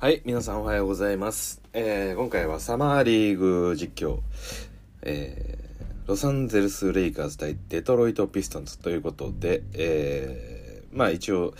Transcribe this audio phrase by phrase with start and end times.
[0.00, 1.60] はい、皆さんおはようございます。
[1.72, 4.20] えー今回はサマーリーグ実況、
[5.02, 11.52] えーロサンゼルス・レイカーズ対デトロイト・ピストンズということで、えーまあ一応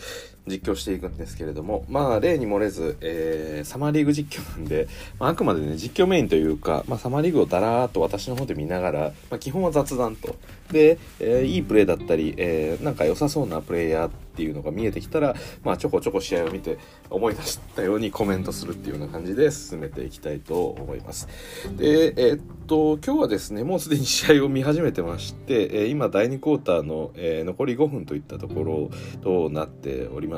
[0.48, 4.88] 実況していくんですけれども、まあ例に漏れず、えーサマーリーグ実況なんで、
[5.18, 10.36] まあ、あくまでね、実況メインというか、まあサマーリーグをだらーっと私の方で見ながら、まあ基本は雑談と、
[10.72, 15.34] で、えーいいプレーだったり、えーなんか良さそうなプレイヤーっていうのが見えてきたら、
[15.64, 16.78] まあちょこちょこ試合を見て
[17.10, 21.28] 思い出したようにコメントするっていうような感じで進めていきたいと思います。
[21.76, 28.90] で、えーっと、今日はですね、もうすでに試合を見始めてまして、えー今第2クォーターの、えー残り5分といったところ
[29.22, 30.37] となっておりま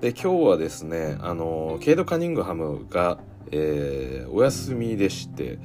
[0.00, 3.18] で、今日はですね、あの、ケイド・カニングハムが、
[3.50, 5.58] えーお休みでして、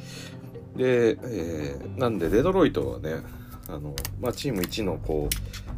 [0.75, 3.21] で、えーなんでデトロイトはね、
[3.67, 5.29] あの、まあ、チーム1のこ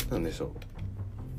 [0.09, 0.49] う、なんでしょう、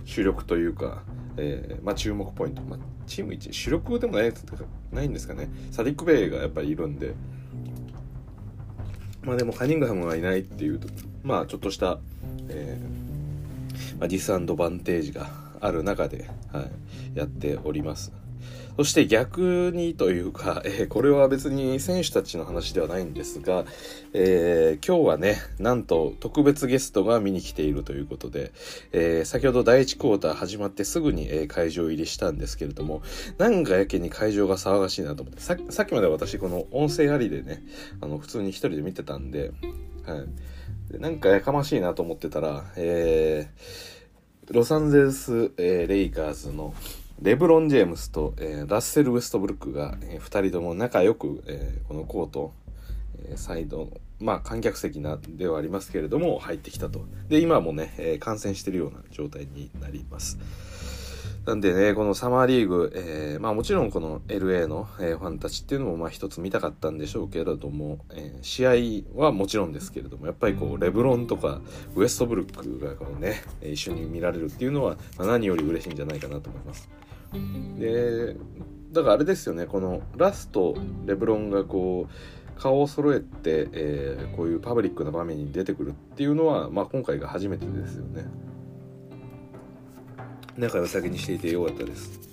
[0.04, 1.02] 主力というか、
[1.36, 4.32] えーまあ、注目ポイント、まあ、チーム1主力でもない
[4.92, 5.48] ないんですかね。
[5.70, 7.14] サディック・ベイがやっぱりいるんで。
[9.28, 10.88] まあでもカニングハムがいないっていうと
[11.22, 11.98] まあちょっとした、
[12.48, 15.30] えーまあ、ディスアンドバンテージが
[15.60, 18.12] ある中で、はい、やっております
[18.78, 23.64] そして逆にというか、 えーこれは別に選手たちの話ではないんですが、
[24.12, 28.52] えー今日はね、なんと特別ゲストが見に来ているということで、
[28.92, 33.02] えー先ほど第1クォーター始まってすぐに、え会場入りしたんですけれども、
[33.36, 37.64] なんかやけに会場が騒がしいなと思って、ささっきまで私この音声ありでね、
[38.00, 39.50] あの普通に一人で見てたんで、
[40.06, 40.92] はい。
[40.92, 43.97] でなんかやかましいなと思ってたら、えー
[44.50, 46.72] ロサンゼルス、えーレイカーズの
[47.20, 52.54] レブロン・ジェームスと、えーラッセル・ウェストブルックが、え2人とも仲良く、えこのコート、
[53.28, 57.04] えサイド、まあ観客席なではありますけれども入ってきたと。
[57.28, 60.38] で、今もね、えー観戦しているような状態になります。
[61.46, 71.60] なんでね、このサマーリーグ、えーまあもちろんこの LA の、えーファンたちっていうのもまあ一つ見たかったんでしょうけれども、えー試合はもちろんですけれども、やっぱりこう、レブロンとか
[71.96, 76.88] ウエストブルックがこうね、えー一緒に見られるっていうのは、まあ、何より嬉しいんじゃないかなと思います。
[77.78, 78.36] で、
[78.92, 80.76] だからあれですよね、このラスト、
[81.06, 88.26] レブロンがこう、顔を揃えて、えーこういうパブリックな場面に出てくるっていうのは、まあ今回が初めてですよね。
[90.58, 92.28] 仲良さげにしていてよかったです。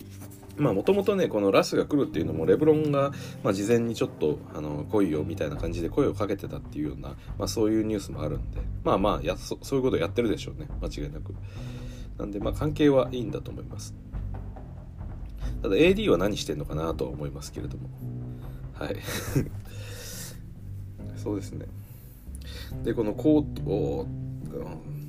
[0.57, 3.11] まあもともとねこのラスが来るっていうのもレブロンが、
[3.43, 11.35] まあ、事前にちょっとあの来いよみたいな感じで声をかけてたっていうような、まあ、そういうニュースもあるんでまあまあやそそういうことやってるでしょうね間違いなく。
[12.17, 13.93] なんでまあ関係はいいんだと思います。
[15.61, 17.89] ただ AD は何してんのかなとは思いますけれども。
[18.73, 18.95] はい。
[21.17, 21.65] そうですね。
[22.83, 24.07] でこのコートを
[24.53, 25.04] うん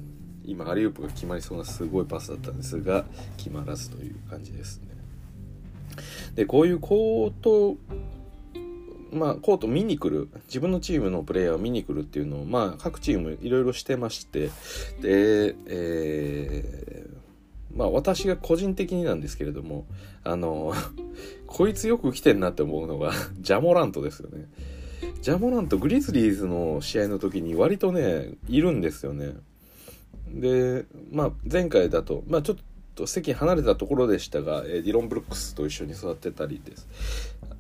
[0.47, 3.05] 今アリウープが決まりそうなすごいパスだったんですが
[3.37, 4.89] 決まらずという感じですね。
[6.35, 7.77] でこういうコート
[9.13, 14.51] まあコート見に来る自分のチームのプレイヤーを見に来るっていうのをまあ各チームいろいろしてまして
[15.01, 17.17] でえー
[17.77, 19.87] まあ私が個人的になんですけれども
[20.25, 20.73] あの
[21.47, 24.49] こいつよく来てんなって思うのがジャモラントですよね。
[25.21, 29.35] ジャモラントグリズリーズの試合の時に割とねいるんですよね。
[30.41, 32.57] で、まあ、前回だと、まあ、ちょっ
[32.95, 36.89] と席離れたところでしたが、えーディロン・ブルックスと一緒に育ってたりです。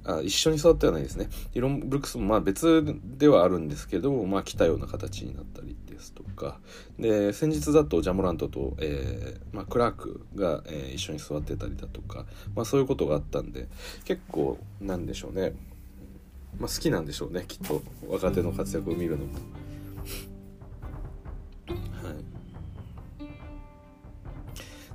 [0.05, 1.29] あ一緒に育ってはないですね。
[1.53, 2.85] ディロン・ブルックスもまあ別
[3.19, 6.59] ではあるんですけど、まあ、来たような形になったりですとか。
[6.99, 13.69] で先日だとジャモラントと、えーまあ、クラークが、えー一緒に座ってたりだとか、まあ、そういうことがあったんで
[14.05, 15.55] 結構なんでしょうね、
[16.59, 17.83] まあ、好きなんでしょうねきっと。
[18.09, 19.33] 若手の活躍を見るのも。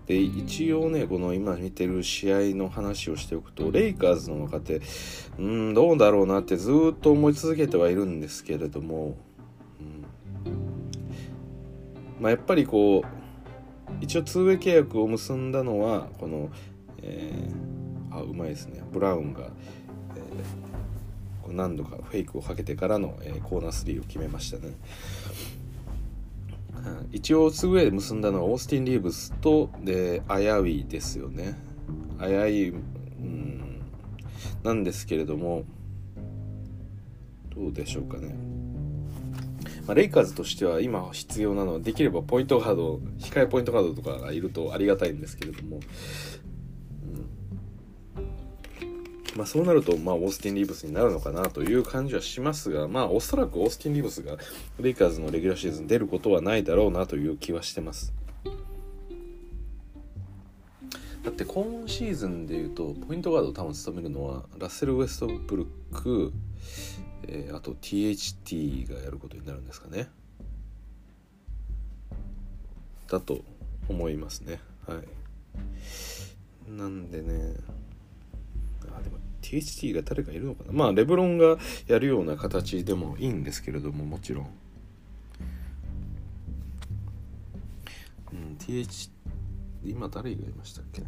[0.07, 4.81] で一応ねこの今見てる試合の話をしておくとレイカーズの若手
[5.37, 9.15] うんどうだろうなってずっと思い続けてはいるんですけれども、
[9.79, 10.05] うん
[12.19, 13.21] まあ、やっぱりこう
[14.01, 16.49] 一応 2way 契約を結んだのはこの、
[17.01, 17.71] えー
[18.13, 19.43] あうまいですねブラウンが、
[20.15, 20.71] えー
[21.41, 24.73] こう何度かフェイクをかけてからの、えーコーナー3を決めましたね。
[27.11, 31.55] 一応2ウェイで結んだのはオースティン・リーブスとでアヤウィですよね。
[32.19, 33.81] アヤイうん。
[34.63, 35.63] なんですけれども
[37.55, 38.35] どうでしょうかね、
[39.85, 45.79] まあ、レイカーズとしては今必要なのはできればポイントカード控えポイントカードとかがいるとありがたいんですけれども、
[49.35, 54.35] まあ、そうなると、まあ、オースティン・リーブスになるのかなという感じはしますが、まあ、おそらくオースティン・リーブスが
[54.79, 58.13] レイカーズのレギュラーシーズン出ることはないだろうなという気はしてます。
[61.23, 66.33] だって今シーズンでいうとポイントガードを多分務めるのはラッセル・ウエストブルック、
[67.27, 70.09] えー、あと THT がやることになるんですかね。
[73.07, 73.41] だと
[73.87, 74.59] 思いますね。
[74.87, 76.71] はい。
[76.71, 77.55] なんでね
[79.41, 80.71] THT が誰かいるのかな？
[80.71, 81.57] まあレブロンが
[81.87, 84.49] やるような形でもいいんですけれどももちろん。
[88.33, 89.09] うん THT
[89.83, 91.07] 今誰がいましたっけね？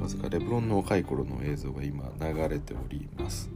[0.00, 3.50] なぜかレブロンの若い頃の映像が今流れております。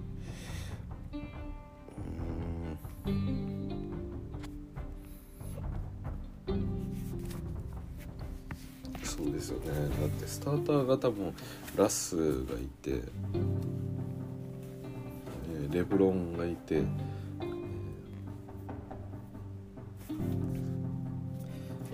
[10.39, 11.35] スターターが多分
[11.77, 13.03] ラスがいて
[15.69, 16.83] レブロンがいて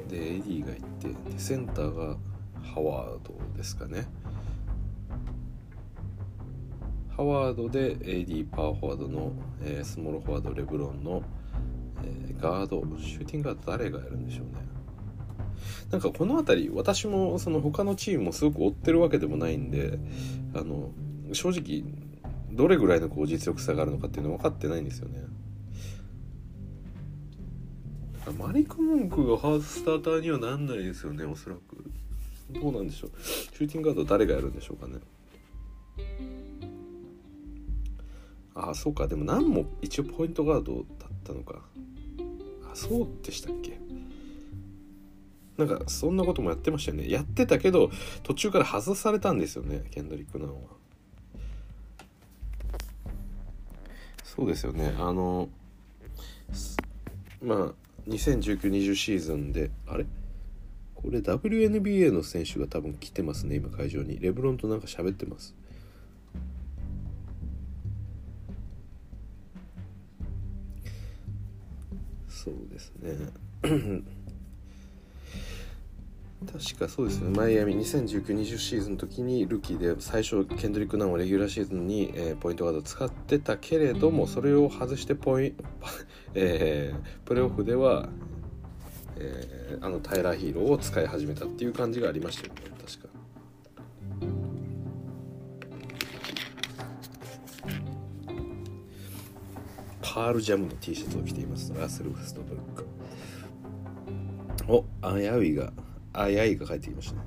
[0.08, 2.16] でエディがいてでセンターが
[2.62, 4.06] ハワードですかね。
[7.16, 9.32] ハワードで AD パワーフォワードの、
[9.62, 11.22] えー、スモールフォワードレブロンの、
[12.02, 14.73] えー、ガードシューティングガード誰がやるんでしょうね。
[15.90, 19.98] なんかこの辺り私もその他のチームもすごく追ってるわけでもないんで
[20.54, 20.90] あの
[21.32, 21.84] 正直
[22.50, 25.24] どれぐらいのこう実力差があるのかっていうのは分かってないんですよね。
[28.38, 31.84] マリク・モンクがハースターターにはなんないですよねおそらく。
[32.50, 33.10] どうなんでしょう。
[33.22, 34.98] シューティングガード誰がやるんでしょうかね。
[38.54, 39.06] ああそうか。
[39.06, 41.62] でも何も一応ポイントガードだったのか。
[42.72, 43.78] あそうでしたっけ。
[45.56, 47.08] なんかそんなこともやってましたよね。
[47.08, 47.90] やってたけど
[48.22, 50.54] 途中から外されたんですよねケンドリック・ナンは。
[54.24, 54.94] そうですよね。
[54.98, 55.48] あの
[57.40, 57.72] まあ
[58.08, 60.06] 2019-20シーズンであれ？
[60.94, 64.18] これ WNBA の選手が多分来てますね今会場に。
[64.18, 65.54] レブロンとなんか喋ってます。
[72.28, 73.14] そうですね。
[76.52, 77.30] 確かそうですね。
[77.30, 85.54] マイアミ2019-20シーズンの時にルーキーで最初ケンドリック・ナンをレギュラーシーズンに、えー、ポイントガードを使ってたけれどもそれを外してポイン、
[86.34, 88.08] えー、プレーオフでは、
[89.16, 92.60] えー、あのタイラー・ヒーローを使い始めたっていう感じがありましたよね。
[92.84, 93.08] 確か。
[100.00, 101.72] パールジャムの T シャツを着ています。
[101.74, 102.86] ラッセル・フストブルック。
[104.68, 105.72] おアヤウィが
[106.14, 107.20] あやいが帰ってきましたね。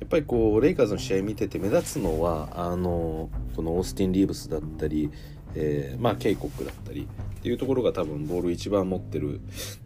[0.00, 5.10] やっぱりこうレイカーズの試合見てて目立つのはあのこのオースティン・リーブスだったり、
[5.54, 9.40] えー、まあケイコックだったりっていうところが多分ボール一番持ってる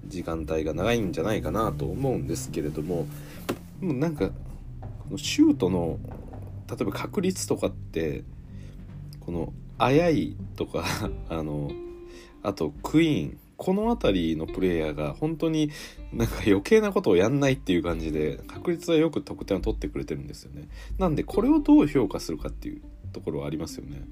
[0.07, 3.07] 時間帯が長いんじゃないかなと思うんですけれども
[3.81, 4.35] もうなんかこ
[5.13, 5.99] のシュートの
[6.69, 8.25] 例えば確率とかって
[9.21, 10.85] この「あやい」とか
[11.29, 11.71] あの
[12.43, 15.71] あと「クイーン」この辺りのプレイヤーが本当に
[16.13, 20.69] なんか余計なことをやんないっていう感じで確率はよく得点を取ってくれてるんですよね。
[20.99, 22.83] なんでこれをどう評価するかっていう
[23.13, 24.03] ところはありますよね。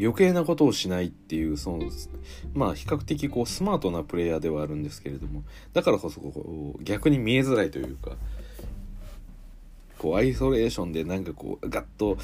[0.00, 1.90] 余計なことをしないっていうその
[2.54, 5.42] まあ比較的こうスマートなプレイヤーではあるんですけれども
[5.74, 8.12] だからこそこう逆に見えづらいというか
[9.98, 12.16] こうアイソレーションでなんかこうガッと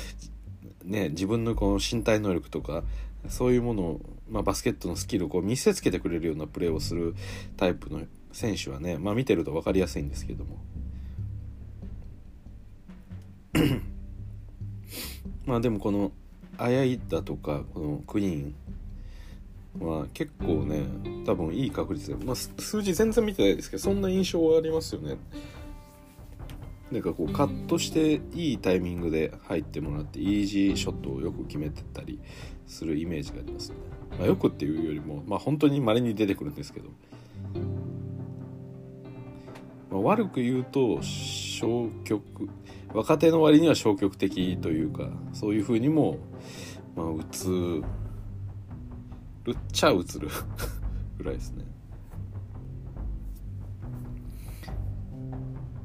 [0.85, 2.83] ね自分のこの身体能力とか
[3.29, 7.15] そういうものをまあ、バスケットのスキルをこう見せつけてくれるようなプレーをする
[7.57, 8.03] タイプの
[8.33, 10.57] 選手はね、まあ、見てると分かりやすいんですけども。
[15.47, 16.13] まあでもこの
[16.59, 18.53] アヤイダとかこのクイー
[19.81, 20.83] ンは結構ね
[21.25, 25.17] 多分いい確率で、まあ、数字全然見てないですけどそんな印象はありますよね。
[26.93, 32.21] なんかこうカットしていいタイミングで入ってもらってイージーショットをよく決めてたり
[32.67, 33.77] するイメージがありますね。
[34.19, 36.91] まあ、よくっていうよりも、まあ、本当に稀に出てくるんですけど、
[39.91, 42.23] まあ、悪く言うと消極
[42.95, 46.19] 若手の割には消極的というかそういうふうにも、
[46.95, 47.83] まあ、映
[49.45, 50.29] るっちゃ映る
[51.19, 51.65] ぐらいですね。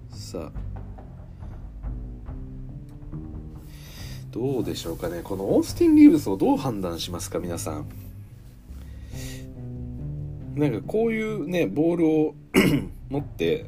[0.10, 0.71] さあ
[4.31, 5.21] どうでしょうかね。
[5.23, 7.85] このオースティン・リーブスをどう判断しますか皆さん。
[10.55, 12.35] なんかこういうねボールを
[13.09, 13.65] 持って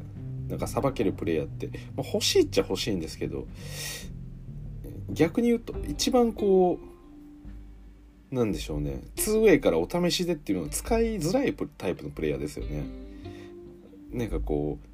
[0.48, 3.46] なんかさばけるプレイヤーって、まあ、欲しいっちゃ欲しいんですけど
[5.10, 6.78] 逆に言うと一番こ
[8.30, 9.02] なんでしょうね。
[9.16, 12.84] 2way からお試しでっていうのは使いづらいタイプのプレイヤーですよね。
[14.12, 14.88] なんかこう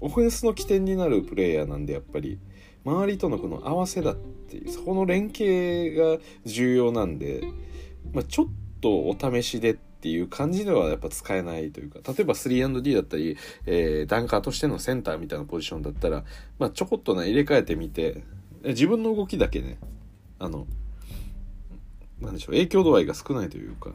[0.00, 2.38] オフェンスの起点になるプレイヤーなんでやっぱり。
[2.84, 7.42] 周りとのこの合わせだっていうそこの連携が重要なんで、
[8.12, 8.46] まあ、ちょっ
[8.80, 16.24] とお試しでっていう感じではやっぱ使えないというか例えば 3&D だったり、えー、ダンカーとしてのセンターみたいなポジションだったら、
[16.58, 18.24] まあ、ちょこっとね入れ替えてみて
[18.64, 19.78] 自分の動きだけね
[20.38, 20.66] あの
[22.20, 23.92] なんでしょう影響度合いが少ないというか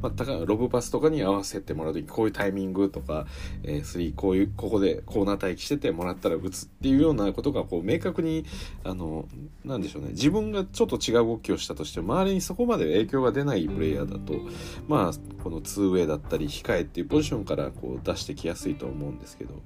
[0.00, 3.26] まあ、だかロブパスとかに合わせてもらう時こういうタイミングとか、
[3.62, 8.44] えー、3こういうここでコーナー待機しててもらったら打つっていうようなことがこう明確に
[8.84, 9.28] あの
[9.64, 10.08] なんでしょうね。
[10.10, 14.34] 自分がちょっと違う動きをしたとして周りにそこまで影響が出ないプレイヤーだと
[14.88, 19.62] まあこの 2way だったり控えっていうポジションからこう出してきやすいと思うんですけど、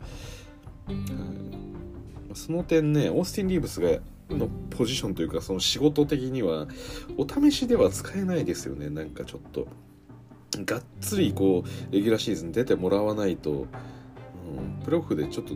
[0.88, 6.66] うん、その点ねオースティン・リーブスがのポジションというかその仕事的には
[7.16, 8.90] お試しでは使えないですよね。
[8.90, 9.68] なんかちょっと。
[10.64, 13.66] がっつりこうレギュラーシーズン出てもらわないと、うん、
[14.84, 15.54] プレオフでちょっと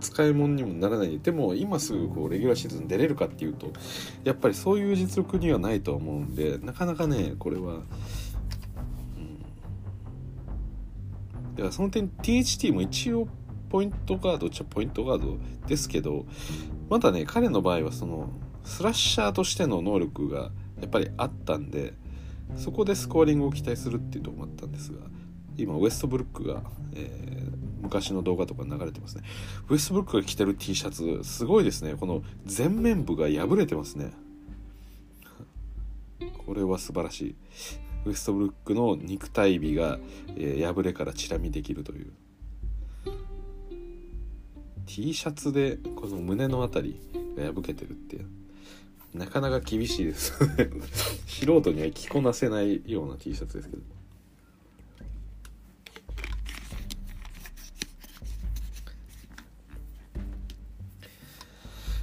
[0.00, 1.18] 使い物にもならない。
[1.18, 3.72] でも今すぐこうレギュラーシーズン出れるかっていうと
[4.24, 7.82] やっぱりそういう実力にはないとは思うんでなかなかねこれは、うん、
[11.54, 13.28] だからその点 THT も一応
[13.68, 16.26] ポイントガードっちゃポイントガードですけど
[16.88, 18.28] まだね彼の場合はその
[18.64, 20.50] スラッシャーとしての能力が
[20.80, 21.94] やっぱりあったんで
[22.54, 24.98] そこでスコアリングを期待するっていうとこもあったんですが
[25.56, 26.62] 今ウエストブルックが、
[26.94, 29.22] えー、昔の動画とか流れてますね。
[29.68, 31.94] ウエストブルックが着てる T シャツすごいですね。
[31.94, 34.12] この前面部が破れてますね。
[36.46, 37.34] これは素晴らしい。
[38.04, 39.98] ウエストブルックの肉体美が、
[40.36, 42.12] えー、破れからチラ見できるという。
[44.86, 48.18] T シャツでこの胸の辺りが破けてるって
[49.16, 50.34] なかなか厳しいです。
[51.26, 53.82] 素人には着こなせないような T シャツですけど。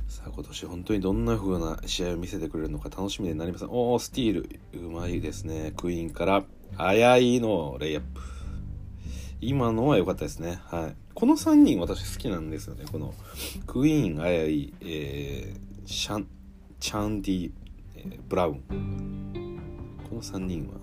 [0.07, 5.73] さあ今年本当にどんな風な試合を見せてくれるのか楽しみになりますおおスティールうまいですね。
[5.77, 6.43] クイーンから
[6.75, 8.21] 早いのレイアップ。
[9.39, 10.59] 今のは良かったですね。
[10.65, 10.95] はい。
[11.13, 12.85] この3人私好きなんですよね。
[12.91, 13.13] この
[13.67, 16.27] クイーン、あい、えー、シャン
[16.83, 17.51] チャンディ、
[18.27, 18.61] ブラウン。
[20.09, 20.73] この3人は。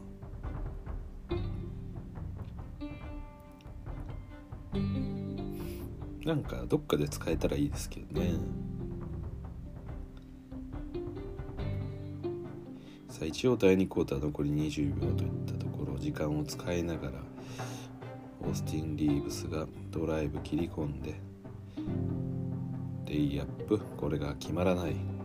[6.24, 8.32] なんかどっかで使えたらいいですけどね。
[13.10, 15.98] さあ一応第2クォーター残り20秒といったところ。
[15.98, 17.12] 時間を使いながら
[18.40, 21.20] オースティン・リーブスがドライブ切り込んで
[23.04, 23.78] レイアップ。
[23.98, 25.19] これが決まらない。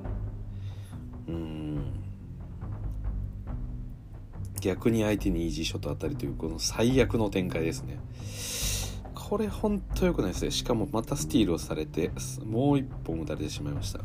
[1.27, 1.81] うん。
[4.61, 7.99] 逆に相手にイージーショット当たりというこの最悪の展開ですね。
[9.13, 10.51] これほんと良くないですね。
[10.51, 12.11] しかもまたスティールをされて
[12.45, 13.99] もう一本打たれてしまいました、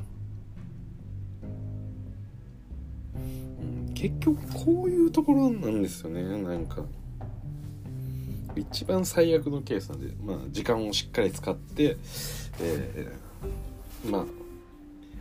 [3.14, 6.22] うん、結局こういうところなんですよね。
[6.22, 6.84] なんか。
[8.56, 11.96] 一番最悪のケースなんで、まあ、時間をしっかり使って、
[12.60, 14.24] えー、まあ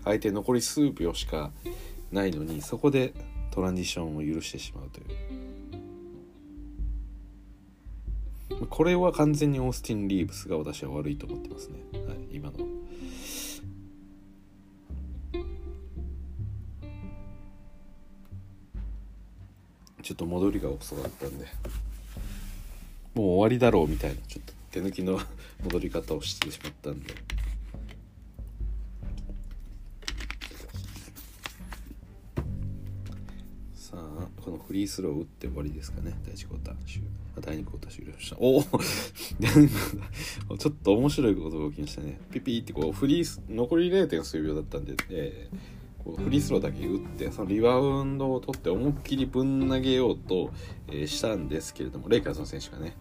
[0.04, 1.52] 相手残り数秒しか
[2.12, 3.14] ないのにそこで
[3.52, 5.06] トランジションを許してしまうという。
[8.70, 11.76] これは完全にオースティン・リーブスが私は悪いと思ってますね、
[12.08, 12.58] はい、今の。
[20.02, 21.46] ちょっと戻りが遅かったんで。
[23.16, 25.20] もう終わりだろうみたいなちょっと手抜きの
[25.64, 27.14] 戻り方をしてしまったんで。
[34.50, 36.16] このフリースロー打って終わりですかね。
[36.26, 37.04] 第1クォーター終
[37.40, 38.38] 第2クォーター終了した。
[38.40, 38.64] おお。
[40.58, 42.20] ちょっと面白いことが起きましたね。
[42.32, 44.24] ピピってこうフリース残り 0.
[44.24, 45.58] 数秒だったんで、えー、
[46.18, 50.52] フリースローだけ打ってそのリバウンドを取って思いっきりぶん投げようと、
[50.88, 52.96] えー、したんですけれどもレイカーズの選手がね。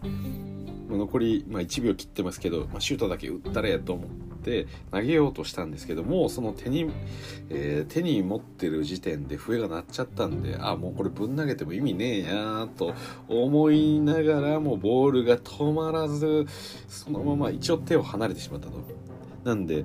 [0.96, 4.10] 残り、まあ、1秒切ってますけど、まあ、シュートだけ打ったれと思っ
[4.42, 6.90] て投げようとしたんですけどもその手に、
[7.50, 12.94] えー、手に持ってる時点で笛が鳴っちゃったんであもうこれぶん投げても意味ねえやと
[13.28, 16.46] 思いながらもボールが止まらず
[16.88, 18.78] そのまま一応手を離れてしまったと。
[19.44, 19.84] なんで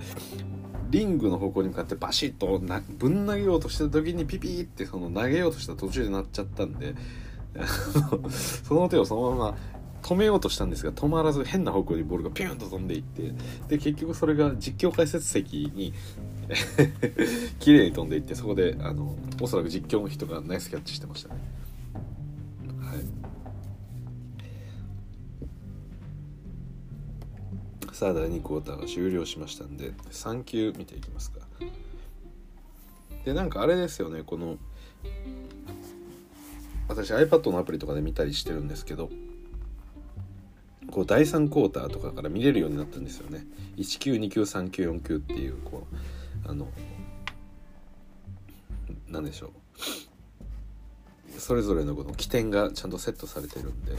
[0.93, 2.59] リングの方向に向かってバシッと
[2.99, 6.93] ぶん投げようとした時にピピーってその投げようとした途中で鳴っちゃったんで
[8.63, 9.57] その手をそのまま
[10.03, 13.33] 止めようとしたんですが止まらず変な方向にボールがピュンと飛んでいって
[13.69, 15.93] で結局それが実況解説席に
[17.59, 21.41] 綺麗に飛んでいってそこであのおそらく実況の人がナイスキャッチしてましたね。
[27.93, 31.41] さあ第2クォーターが終了しましたんで3球見ていきますか。
[33.23, 34.57] でなんかあれですよねこの
[36.87, 39.09] 私 iPad のアプリとかで見たりしてるんですけど
[40.91, 43.45] こう第3クォーターとかから見れるようになったんですよね。
[43.77, 45.87] 1級2級3級4級っていうこ
[46.45, 46.67] うあの
[49.07, 49.62] 何でしょう。
[51.39, 53.93] それぞれのこの起点がちゃんとセットされてるんで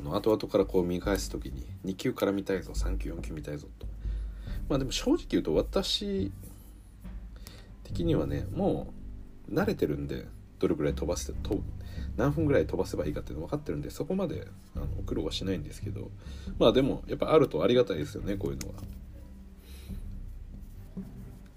[0.00, 3.86] あの後々からこう見返す時に2級から見たいぞ3級4級見たいぞと
[4.68, 6.30] まあでも正直言うと私
[7.84, 8.92] 的にはねも
[9.50, 10.26] う慣れてるんで
[10.58, 11.60] どれぐらい飛ばせと
[12.16, 14.46] 何分ぐらい飛ばせばいいかっていうの分かってるんでそこまで
[14.76, 16.10] あの苦労はしないんですけど
[16.58, 18.74] まあでもやっぱあるとありがたいですよねこういうのは。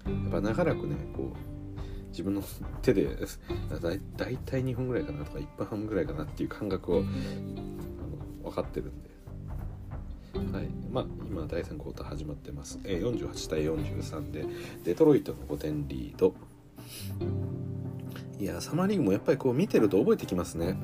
[0.06, 1.55] やっぱ長らくねこう
[2.16, 2.42] 自分の
[2.80, 3.04] 手で
[3.82, 9.10] だい大体2分ぐらいかなとか1分半ぐらいかなっていう感覚をあの分かってるんで。
[10.52, 10.68] はい。
[10.90, 14.44] まあ、今第3クォーター始まってます、えー、48対43で
[14.84, 16.34] デトロイトの5点リード。
[18.38, 20.78] いやサマーリーグもやっぱりこう見てると覚えてきますね。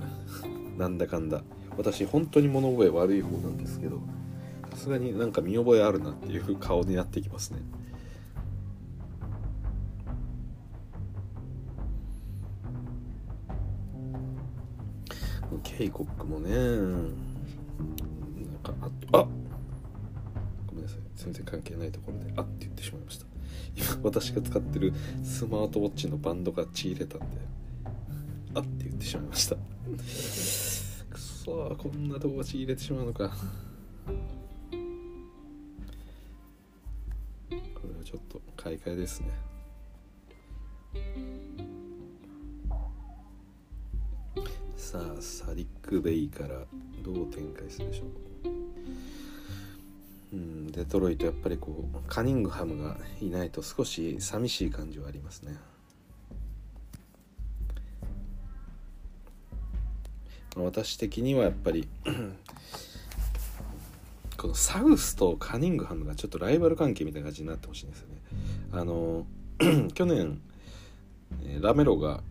[0.76, 1.42] なんだかんだ。
[1.76, 4.00] 私本当に物覚え悪い方なんですけど
[4.72, 7.60] さすがになんか見覚えあるなっていう顔になってきますね
[15.62, 16.50] ケイコックもね。
[16.52, 16.58] な
[16.96, 18.74] んか
[19.12, 19.26] ああ
[20.66, 20.98] ごめんなさい。
[21.16, 23.26] 全然関係ないところで「あ」って言ってしまいました。
[23.76, 24.92] 今私が使ってる
[25.22, 27.26] スマートウォッチのバンドがちぎれたんで
[28.54, 29.56] 「あ」って言ってしまいました。
[31.10, 33.30] くそこんな動画ちぎれてしまうのか。
[37.74, 39.28] これはちょっと買い替えですね。
[44.92, 46.48] さあサディック・ベイから
[47.02, 48.04] どう展開するでしょ
[48.44, 48.48] う、
[50.34, 55.56] うん、デトロイトやっぱりこうカニングハムがいないと少し寂しい感じはありますね。
[60.56, 61.88] 私的にはやっぱり
[64.36, 68.16] このサウスとカニングハムがちょっとライバル関係みたいな感じになってほしいんですよね。
[68.72, 69.24] あの
[69.94, 70.38] 去年
[71.62, 72.22] ラメロが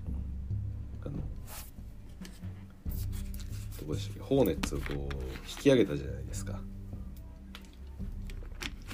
[3.91, 4.35] こでしたっけ？
[4.35, 5.09] ホーネッツをこう引
[5.63, 6.59] き上げたじゃないですか。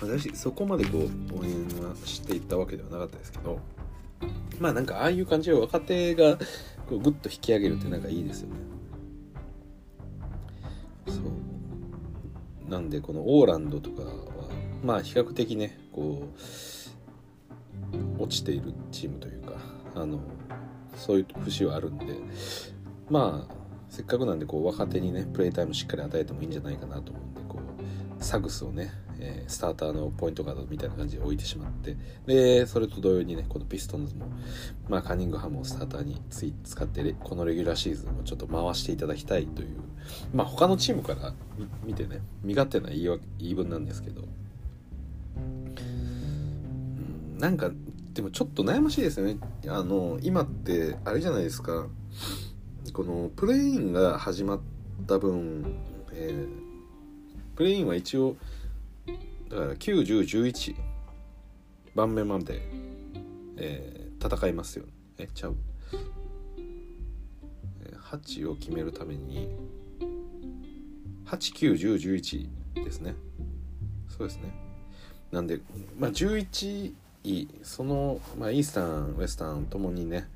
[0.02, 1.02] 私そこまでこう
[1.40, 3.60] 応援はしていったわけではなかったですけど
[4.60, 6.38] まあなんかああいう感じで若手が
[6.88, 8.56] こうグッと引き上げるってなんかいいですよね。
[11.08, 12.70] そう。
[12.70, 14.12] なんでこのオーランドとかは
[14.84, 16.28] まあ比較的ねこ
[18.20, 19.54] う落ちているチームというか
[19.96, 20.20] あの
[20.96, 22.06] そういう節はあるんで
[23.10, 23.54] まあ
[23.98, 31.98] せっかくなんでこう若手にねプレイタイムしっかり与えてもいいんじゃないかなと思うんでこうサグスをね、えー、スターターのポイントガードみたいな感じで置いてしまって。
[32.28, 34.28] でそれと同様にねこのピストンズも、
[34.88, 39.70] まあ、カニングハムをスターターについ使ってこのレギュラーシーズンもちょっと回していただきたいという
[40.32, 41.34] まあ他のチームから
[41.84, 43.04] 見てね身勝手な言い
[43.40, 44.22] 言い分なんですけど、
[45.38, 47.72] うん、なんか
[48.14, 49.40] でもちょっと悩ましいですよね。
[49.68, 51.88] あの今ってあれじゃないですか。
[52.94, 54.60] このプレインが始まっ
[55.08, 55.76] た分、
[56.12, 56.48] えー、
[57.56, 58.36] プレインは一応
[59.50, 60.76] だから91011
[61.96, 62.62] 番目まで、
[63.58, 64.86] えー、戦いますよ
[65.18, 65.56] えちゃう
[68.12, 69.50] ？8を決めるために
[71.26, 72.50] 891011
[72.86, 73.16] ですね。
[74.08, 74.52] そうですね。
[75.32, 75.60] なんで
[76.00, 80.28] まあ11位その、まあ、イースタンウエスタンともにね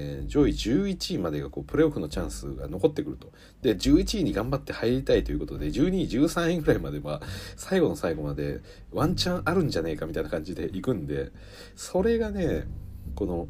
[0.00, 3.32] えー、上位11位までがこうプレーオフのチャンスが残ってくると。
[3.62, 7.20] で、11位に頑張って入りたいということで、12位、13位ぐらいまでは、
[7.56, 8.60] 最後の最後まで
[8.92, 11.32] ワンチャンあるんじゃねえかみたいな感じで行くんで、
[11.74, 12.68] それがね、
[13.16, 13.48] この、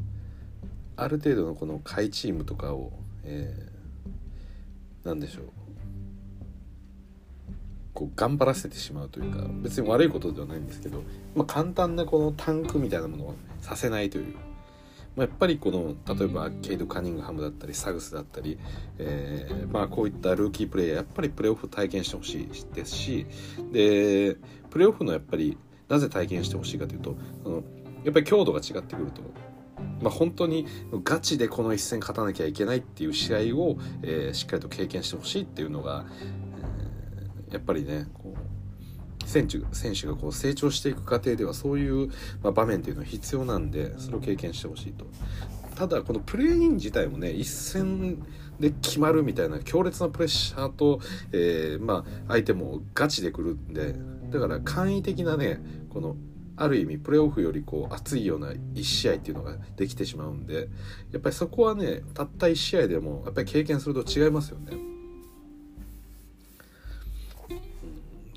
[0.97, 2.93] ある程度のこの下位チームとかを、
[3.25, 5.45] えー、でしょう。
[7.95, 11.03] こう頑張らせてしまうというか別に悪いことではないんですけど、
[11.35, 14.37] まあ、簡単なこのタンクみたいなものをさせないという
[15.19, 18.57] まあ、やっぱりこの例えばケイド・カニングハムだったりサグスだったり、
[18.99, 23.27] えー、まあ、こういったルーキープレイヤーやっぱりプレーオフ体験してほしいですし
[23.73, 24.37] で
[24.71, 27.63] プレーオフのやっぱりなぜ体験してほしいかというとその
[28.05, 29.23] やっぱり強度が違ってくると。
[30.01, 30.67] まあ、本当に
[31.05, 36.07] ガチでこの一戦勝たなきゃいけないっていう試合を、えー、しっかりと経験してほしいっていうのが、
[37.49, 38.48] えー、やっぱりねこう
[39.29, 42.09] 選手選手がこう成長していく過程ではそういう、
[42.43, 45.07] まあ、場面っていうのは必要なんでそれを経験してほしいと。
[45.77, 48.19] ただこのプレーイン自体もね一戦
[48.59, 53.95] で決まるみたいな強烈なプレッシャーと、えー、まあ相手もガチでくるんで
[54.31, 55.61] だから簡易的なね
[55.91, 56.17] この
[56.57, 60.69] ある意味プレーオフよりこう熱いような1試合っていうのができてしまうんで
[61.13, 64.98] やっぱりそこはねたった1試合でもやっぱり経験すると違いますよね。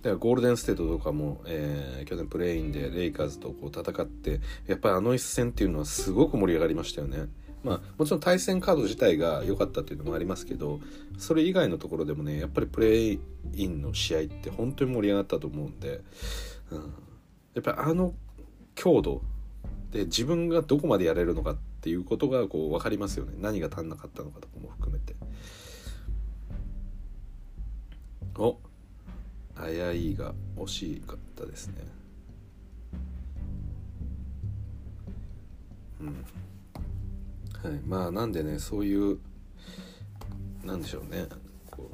[0.01, 7.27] だからゴールデンステートとかも、えー、去年プレーインでレイカーズとこう戦ってやっぱりあの一戦っていうのはすごく盛り上がりましたよね。
[7.63, 10.79] まあ、もちろん対戦カード自体が良かったっていうのもありますけど
[11.19, 13.19] それ以外のところでもねやっぱりプレー
[13.53, 16.01] インの試合って本当に盛り上がったと思うんで、
[16.71, 16.79] うん、
[17.53, 18.15] やっぱりあの
[18.73, 19.21] 強度
[19.91, 23.33] で自分がどこまでやれるのかっていうことがこう分かりますよね。
[23.39, 25.15] 何が足んなかったのかとかも含めて。
[28.37, 28.57] お。
[29.61, 31.75] あやいが惜しかったですね。
[36.01, 36.07] うん。
[37.71, 37.79] はい。
[37.85, 39.19] まあなんでねそういう
[40.63, 41.27] なんでしょうね。
[41.69, 41.91] こ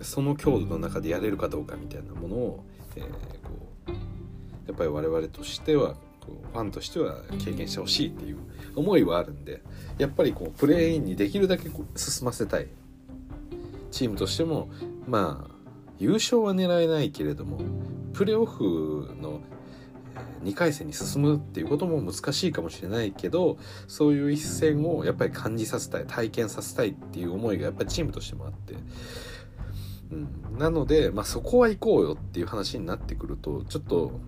[0.00, 2.64] うその強度の中でやれるかどうかみたいなものを、
[2.96, 3.10] えー、こ
[3.88, 3.90] う
[4.66, 5.94] やっぱり我々としては
[6.52, 8.38] ファンとしては経験してほしいっていう
[8.76, 9.62] 思いはあるんで
[9.98, 12.68] やっぱりこうプレーインにできるだけ進ませたい。
[13.90, 14.68] チームとしても
[15.06, 15.59] まあ
[16.00, 17.58] 優勝は狙えないけれども
[18.12, 19.40] プレーオフの
[20.42, 28.74] 2回戦に進むっていうことも難しいかもしれないけどそういう一戦をやっぱり感じさせたい体験させたいっていう思いがやっぱりチームとしてもあって、
[30.10, 34.18] うん、なので、まあ、そこは行こうよっていう話になってくるとちょっと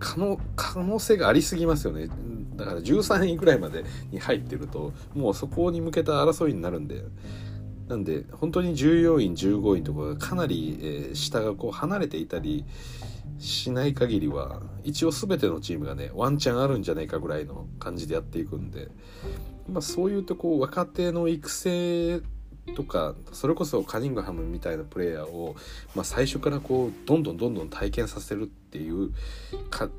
[0.00, 2.08] 可能可能性がありすぎますよね。
[2.56, 7.04] だから13位ぐらいまでに入ってるともうそこに向けた争いになるんで。
[7.88, 12.64] なんで本当に14位15位とかかなり、えー、下がこう離れていたり
[13.38, 18.88] しない限りは一応全てのチームがねワンチャンあるんじゃないかぐらいの感じでやっていくんで、
[19.68, 22.20] まあ、そういうとこう若手の育成
[22.74, 25.54] とかそれこそカニングハムみたいなプレイヤーを、
[25.94, 29.12] まあ、最初からこうどんどんどんどん体験させるっていう
[29.68, 29.90] か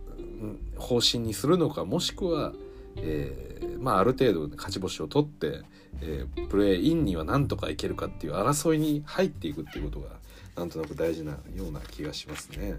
[0.77, 2.53] 方針にするのかもしくは、
[2.97, 5.61] えー、まあ、ある程度勝ち星を取って、
[6.01, 10.09] えー、プレーインにはなんとかいけるかっていう争いに入っていくっていうことが
[10.55, 12.75] なんとなく大事なような気がしますね。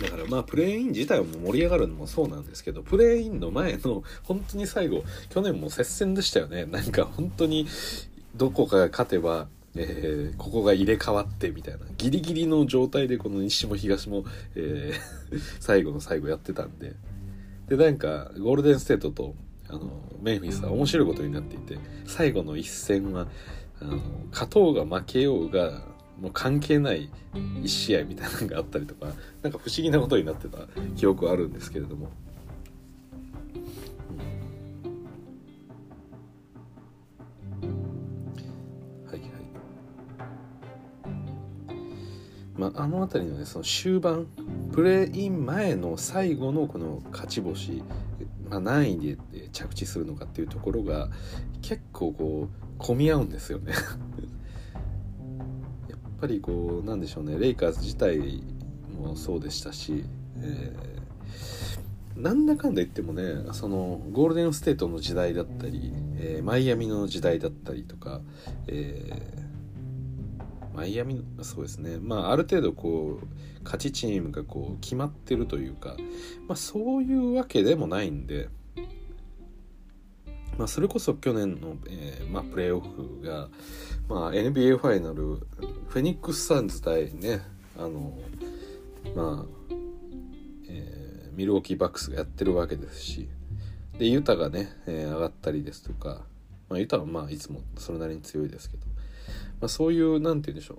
[0.00, 6.64] だからまあプレーイン自体も盛り上がるのもそうなんですけどプレーインの前の本当に最後去年も接戦でしたよね。
[6.70, 7.66] なんか本当に
[8.34, 11.80] どこかが勝てばえー、ここが入れ替わってみたいな。
[11.96, 16.94] ギリギリの状態でこの西も東も、えー、 最後の最後やってたんで。
[17.68, 19.34] でなんかゴールデンステートと
[19.68, 23.26] あのメンフィスは面白いことになっていて最後の一戦は
[23.80, 23.98] あの
[24.30, 25.82] 勝とうが負けようが
[26.20, 29.06] もう関係ない1試合みたいなのがあったりとか
[29.42, 30.58] なんか不思議なことになってた
[30.96, 32.10] 記憶はあるんですけれども。
[42.56, 44.26] まあ、あの辺りのねその終盤
[44.72, 47.82] プレーイン前の最後のこの勝ち星、
[48.48, 51.08] まあ、何位で着地するのかっていうところが
[51.62, 53.72] 結構こう混み合うんですよね。
[55.88, 58.42] やっぱりこうなんでしょうねレイカーズ自体
[58.96, 60.04] もそうでしたし、
[60.36, 68.20] えー、なんだかんだ言ってもねそのゴールデンステートの時代だったり、えー、マイアミの時代だったりとか、
[68.68, 69.41] えー、
[70.74, 73.26] マイアミそうですねまあある程度こう
[73.64, 75.96] 勝ちチームがこう決まってるというか、
[76.48, 78.48] まあ、そういうわけでもないんで。
[80.58, 83.48] まあ、それこそ去年の、えーまあ、プレーオフが、
[84.06, 85.16] まあ、NBA ファイナル
[85.88, 87.40] フェニックス・サンズ対ね
[87.78, 88.12] あの
[89.16, 89.74] まあ、
[90.68, 93.28] えー、ミルウォーキーバックスがやってるわけですし
[93.98, 96.22] でユタがね、えー、上がったりですとか、
[96.68, 98.84] まあ、ユタはまあいつもそれなりに強いですけど、
[99.62, 100.74] まあ、そういう何て言うんでしょ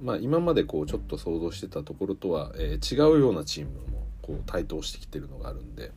[0.00, 0.04] う。
[0.04, 5.92] まあ今までこうちょっと想像してたところとは、えー、違うようなチームもこう台頭してきてるのがあるんで。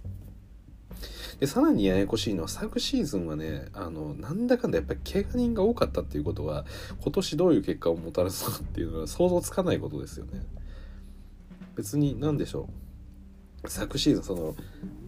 [1.40, 6.66] でさらにややこしいのは昨シーズンはねあのなんだかんだやっぱり怪我人が多かったっていうことは
[7.02, 10.46] 今年どういう結果をもたらすのかっていうのは想像つかないことですよね。
[11.76, 12.70] 別に何でしょ
[13.64, 13.70] う。
[13.70, 14.56] 昨シーズンその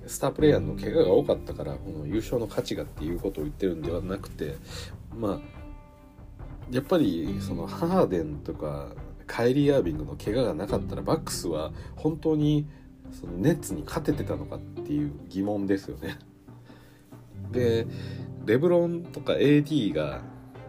[0.08, 4.56] スタープレイヤーの怪我が多かったからこの優勝の価値がっていうことを言ってるんではなくて
[5.16, 5.63] まあ
[6.74, 8.88] やっぱりそのハーデンとか
[9.28, 12.68] カイリー・アービングの怪我がなかったらバックスは本当に
[13.12, 16.18] そのネッツに勝ててたのかっていう疑問ですよね。
[17.52, 17.86] で
[18.46, 20.22] レブロンとか AD が、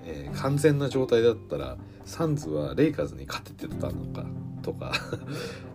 [0.04, 4.26] えー、完全な状態だったらサンズはレイカーズに勝ててたのか
[4.62, 4.92] とか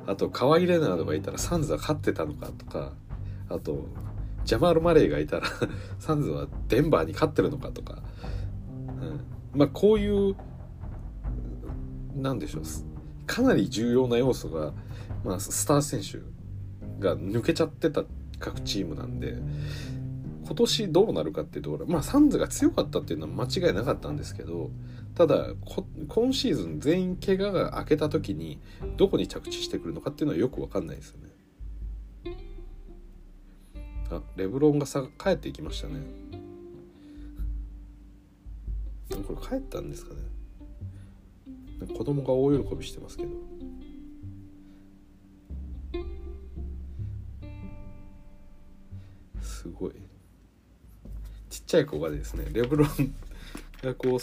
[0.06, 2.94] あとカワイ・レナードがいたらサンズは勝ってたのかとか
[3.50, 3.88] あと
[4.46, 5.48] ジャマール・マレーがいたら
[6.00, 8.02] サンズはデンバーに勝ってるのかとか、
[9.02, 9.22] うん、
[9.54, 10.36] まあこういう
[12.16, 12.64] なんでしょう
[13.26, 14.74] かなり重要な要素が、
[15.24, 16.20] まあ、スター選手
[17.04, 18.04] が抜けちゃってた
[18.40, 19.38] 各チームなんで
[20.46, 24.72] 今年どうなるかっていうところまあサンズが強かったっていうのは間違いなかったんですけど
[25.14, 25.50] ただ
[26.08, 28.60] 今シーズン全員怪我が明けた時に
[28.98, 31.30] どこに着地してくるのかっていうのはよく分かんないですよね。
[34.12, 36.39] あレブロンがさ帰っていきましたね。
[39.10, 40.22] これ帰ったんですかね。
[41.98, 43.32] 子供が大喜びしてますけど。
[49.42, 49.94] すごい。
[51.50, 52.90] ちっちゃい子がですねレブロン
[53.82, 54.20] がこう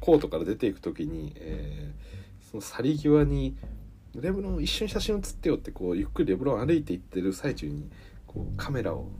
[0.00, 3.56] コートから出ていく時に、えー、その去り際に
[4.14, 7.90] 「レブロン一緒に写真写ってよ」ってこうゆっくりレブロン歩いていってる最中に
[8.26, 9.10] こうカメラを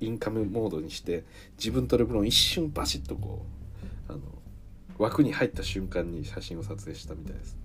[0.00, 1.24] インカムモードにして
[1.58, 3.46] 自分とレブロン一瞬バシッとこ
[4.08, 4.20] うあの
[4.98, 7.56] 枠に入った瞬間に写真を撮影したみたいです。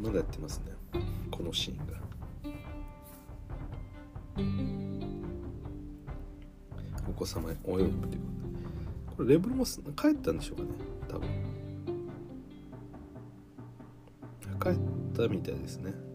[0.00, 0.72] まだやってますね。
[1.30, 1.92] このシーンが。
[7.08, 8.20] お子様お喜びという
[9.16, 10.68] これレブルも帰ったんでしょうかね。
[11.08, 11.28] 多分。
[14.60, 14.72] 帰っ
[15.16, 16.11] たみたいですね。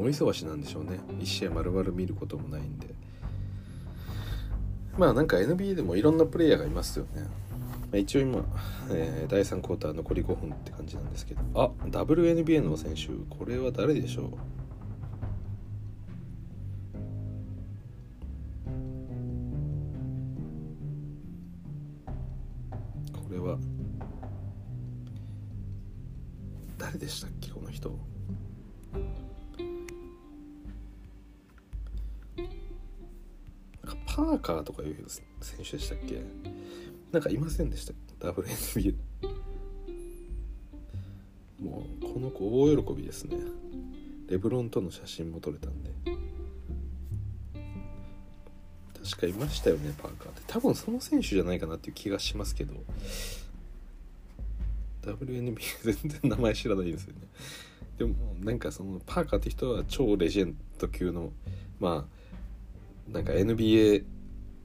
[0.00, 0.98] 大忙しなんでしょうね。
[1.20, 2.88] 一試合丸々見ることもないんで。
[4.98, 7.22] まあなんか NBA でもいろんなプレイヤーがいますよね。
[7.22, 7.28] ま
[7.94, 8.44] あ、一応今、
[8.90, 11.40] えー、第3クォーター残り5分って感じなんですけど。
[11.54, 13.08] あ WNBA の選手。
[13.28, 14.30] これは誰でしょう？
[35.70, 36.22] 手でしたっけ？
[37.12, 37.92] なんかいませんでした
[38.32, 38.94] WNBA
[41.60, 43.36] もうこの子大喜びですね。
[44.28, 45.90] レブロンとの写真も撮れたんで。
[49.02, 50.42] 確かいましたよねパーカーって。
[50.46, 52.74] 多分その選手じゃないかなっていう気がしますけど。
[55.02, 57.20] WNBA 全然名前知らないですよね。
[57.98, 61.32] でもなんかそのパーカーって人は超レジェンド級の
[61.78, 62.08] ま
[63.08, 64.04] あなんか NBA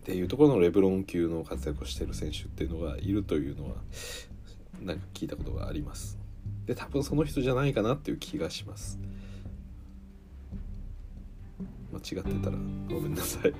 [0.05, 3.77] っていうところのレブロン級の活躍をしている選手っていうのがいるというのは
[4.79, 6.19] なんか聞いたことがあります。
[6.67, 8.99] で多分その人じゃないかなっていう気がします。
[11.91, 13.53] 間違ってたらごめんなさい。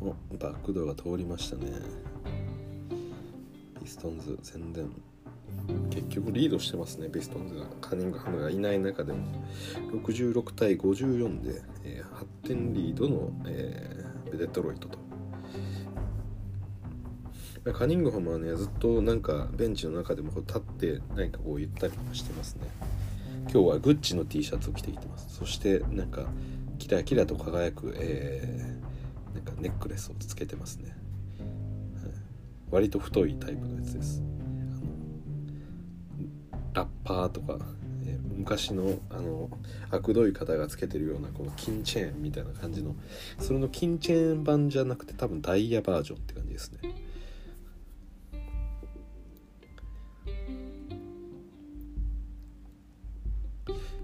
[0.00, 1.70] おバックドアが通りましたね。
[3.84, 4.90] ピストンズ宣伝。
[5.90, 7.66] 結局リードしてますねピストンズが。
[7.80, 9.18] カニングハムがいない中でも。
[9.92, 14.98] 66対54で、えー、8点リードの、えー、デトロイトと。
[17.72, 22.68] カニングハムはねずっとなんかベンチの中でも立って何かこう言ったりとかしてますね。
[23.50, 25.36] 今日はグッチの T シャツを着てきてます。
[25.36, 26.26] そしてなんか
[26.78, 30.96] キラキラと輝く、えー、なんかネックレスをつけてますね、
[32.02, 32.12] はい、
[32.70, 34.22] 割と太いタイプのやつです。
[36.74, 37.58] ラッパーとか、
[38.04, 39.48] えー、昔のあの
[39.90, 42.96] 悪どい方がつけてるようなこの金チェーンみたいな感じの
[43.38, 46.80] それの金チェーン版じゃなくて多分ダイヤバージョンって感じですね。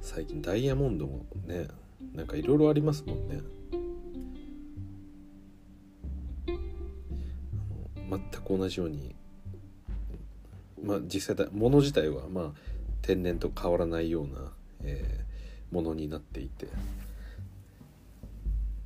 [0.01, 1.69] 最近ダイヤモンドもね
[2.15, 3.41] なんかいろいろありますもんね。
[8.11, 9.15] 全く同じように
[10.83, 12.51] まあ、実際もの自体はまあ
[13.03, 14.53] 天然と変わらないような、
[14.85, 16.69] えー、ものになっていてっ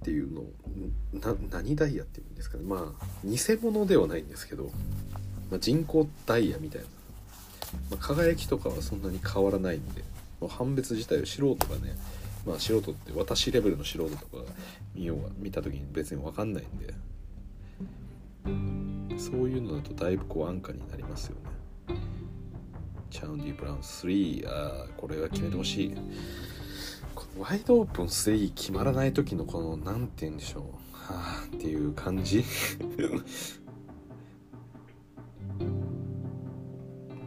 [0.04, 0.42] ていうの
[1.14, 4.70] な何ダイヤっていうんですかねまあ偽物ではないんですけど、
[5.50, 6.86] まあ、人工ダイヤみたいな、
[7.90, 10.02] まあ、輝きとかはそんなに変わらないんで、
[10.40, 11.96] まあ、判別自体を素人がね
[12.44, 14.44] まあ素人って私レベルの素人とか
[14.94, 16.92] 見ようが見た時に別に分かんないんで
[19.18, 21.63] そういうのだとだいぶこう安価になりますよね。
[23.14, 25.94] チャウンディ・ブラウン3あこれは決めてほしい。
[27.14, 30.64] このワイドオープン3決まらない時のこの何て言うんでしょう。
[30.90, 32.42] はあっていう感じ。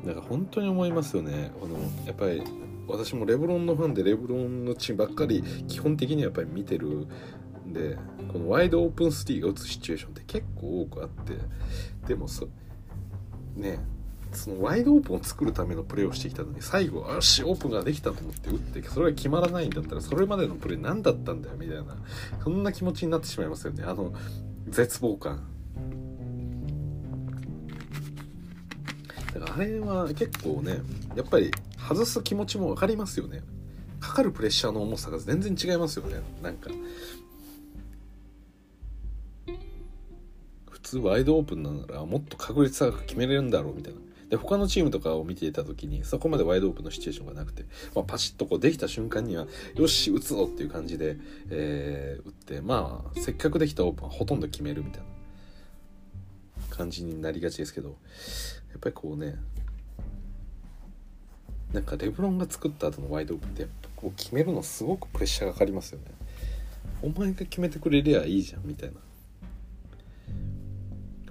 [0.04, 1.54] なんか本当に思いますよね。
[1.58, 2.44] このやっぱり
[2.90, 7.08] 私もレブロンのファンでレブロンのチームばっかり基本的にはやっぱり見てる
[7.66, 7.98] んで
[8.28, 11.38] このワイドオープンスリーが打つシチュエーションって結構多くあって。
[12.10, 12.50] でもそ
[13.56, 13.80] ね
[14.38, 21.84] そのワイドオープンを作るためのプレーをしてきたのに最後よしオープンができたと思って打ってそれが決まらないんだったらそれまでのプレー何だったんだよみたいな。
[22.44, 23.84] そんな気持ちになってしまいますよね。
[23.84, 24.14] あの
[24.70, 25.46] 絶望感
[29.34, 30.80] だからあれは結構ね
[31.16, 33.42] やっぱり外す気持ちも分かりますよね。
[34.00, 36.22] かかるプレッシャーの重さが全然違いますよね。
[36.42, 36.70] なんか。
[40.70, 44.00] 普通ワイドオープンならもっと確率高く決めれるんだろうみたいな。
[44.30, 47.64] で他のチームとかを見ていた時にそこまでワイドオープンのシチュエーションがなくて、
[47.96, 51.18] まあ、パシッとこうできた瞬間にはよし打つぞっていう感じで、
[51.50, 57.96] えー、打ってまあせっかくできたオープンはほとんど決めるみたいな感じになりがちですけどや
[58.78, 59.36] っぱりこうね
[61.74, 66.06] なんかレブロンが作った後のワイドオープンってやっぱこう決めるのすごくプレッシャーがかかりますよね。
[67.02, 68.96] お前が決めてくれりゃいいじゃんみたいな。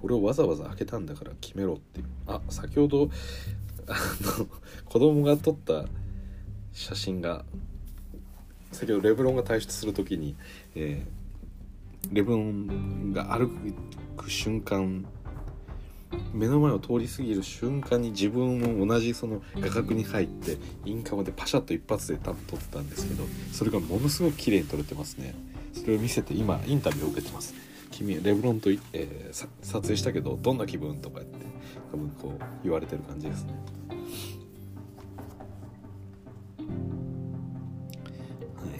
[0.02, 2.06] 俺をわざわざ開けたんだから決めろっていう。
[2.26, 3.08] あ先ほど
[3.88, 3.94] あ
[4.38, 4.46] の
[4.84, 5.84] 子供が撮った
[6.72, 7.44] 写真が
[8.72, 10.36] 先ほどレブロンが退出する時に、
[10.74, 13.50] えー、レブロンが歩
[14.16, 15.06] く瞬間
[16.32, 25.34] 目の前を通り過ぎる瞬間に自分も同じその画角に入ってインカムでパシャッと一発で多分撮ったんですけどそれがものすごく綺麗に撮れてますね。
[25.72, 27.54] それを見せて今インタビューを受けてます。
[27.90, 31.46] 君レブロンと、えー、撮影したけどどんな気分とか言って
[31.92, 33.52] 多分こう言われてる感じですね。
[38.56, 38.76] はいは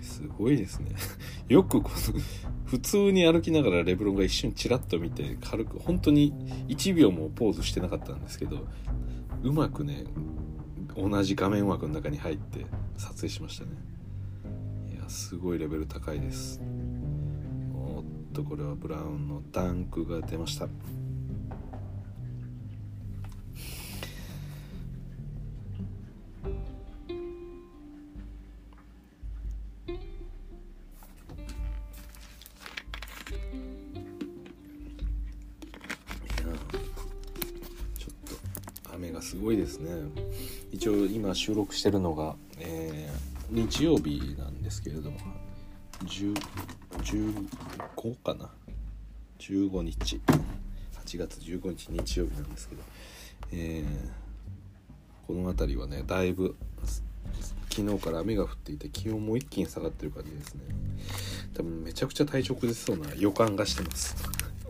[0.00, 0.04] い。
[0.04, 0.92] すごいですね。
[1.48, 2.20] よくこの
[2.66, 6.32] 普通に歩きながらレブロンが一瞬チラッと見て軽く本当に
[6.68, 8.66] 1秒もポーズしてなかったんですけど
[9.42, 10.04] うまくね
[10.96, 13.95] 同じ画面枠の中に入って撮影しましたね。
[15.08, 16.60] すごいレベル高いです。
[17.74, 20.68] おっとこれはブラウンのダンクが出ました。
[38.94, 39.90] 雨がすごいですね。
[40.72, 45.18] 一応今収録してるのが、えー、日曜日なんですけれども
[46.04, 46.34] 15
[48.22, 48.50] かな
[49.38, 50.20] ？15日。
[51.06, 52.82] 8月15日日曜日なんですけど、
[53.52, 56.56] えー、この辺りはねだいぶ
[57.70, 60.62] 昨日から雨が降っていて気温も一気に下がってる感じですね。
[61.54, 64.16] 多分めちゃくちゃ体調崩しそうな予感がしてます。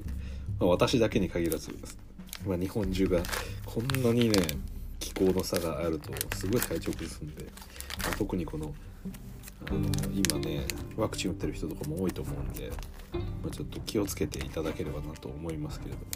[0.60, 1.70] ま私だけに限らず
[2.44, 3.22] ま日本中が
[3.64, 4.38] こんなにね
[4.98, 7.46] 気候の差があるとすごい体調崩すんで、
[8.18, 8.74] 特にこの
[9.68, 12.70] あの今ねワクチン打ってる人とかも多いと思うんで、
[13.42, 16.06] まあ、ちょっと気をつけていただければなと思いますけれども。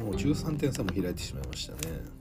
[0.00, 2.19] もう13点差も開いてしまいましたね。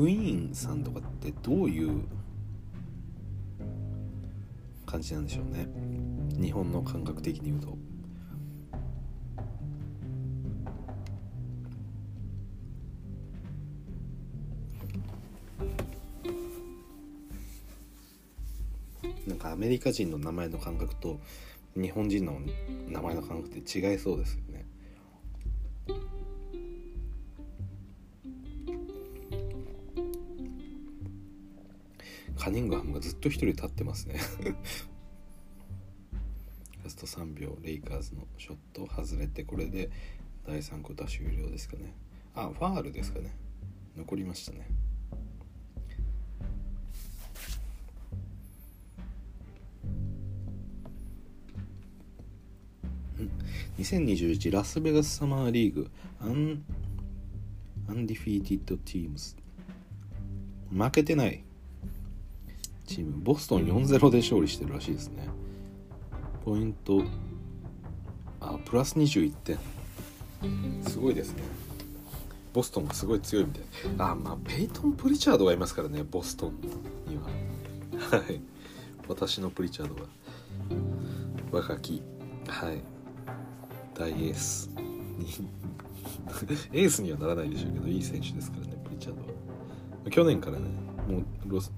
[0.00, 2.00] クイーンさんとかってどういう
[4.86, 5.68] 感じなんでしょうね。
[6.42, 7.76] 日本の感覚的に言うと。
[19.26, 21.20] なんかアメリカ人の名前の感覚と
[21.74, 22.40] 日本人の
[22.88, 24.40] 名前の感覚って違いそうですよ
[32.36, 34.20] カニングハムがずっと一人立ってますね。
[36.82, 39.90] ラスト3秒レイカーズのショット外れてこれで
[40.46, 41.94] 第3クォーター終了ですかね。
[42.34, 43.36] あファールですかね。
[43.96, 44.66] 残りましたね。
[53.78, 56.62] 2021ラスベガスサマーリーグアン
[57.88, 59.36] アンディフィーティッドチームス
[60.70, 61.42] 負けてない。
[62.90, 65.28] チームボストン4-0で勝利してるらしいですね。
[66.44, 67.04] ポイント
[68.40, 69.58] あプラス21点。
[70.88, 71.42] すごいですね。
[72.52, 73.62] ボストンがすごい強いみたい。
[73.98, 76.54] あまあペイトン・プリチャードがいますからねボストン
[77.06, 77.22] には。
[78.18, 78.40] はい。
[79.06, 80.02] 私のプリチャードが
[81.52, 82.02] 若き
[82.48, 82.80] はい。
[83.94, 84.68] 大エース。
[85.16, 85.26] に
[86.72, 90.10] エースにはならないでしょうけどいい選手ですからねプリチャードは。
[90.10, 90.89] 去年からね。
[91.10, 91.24] もう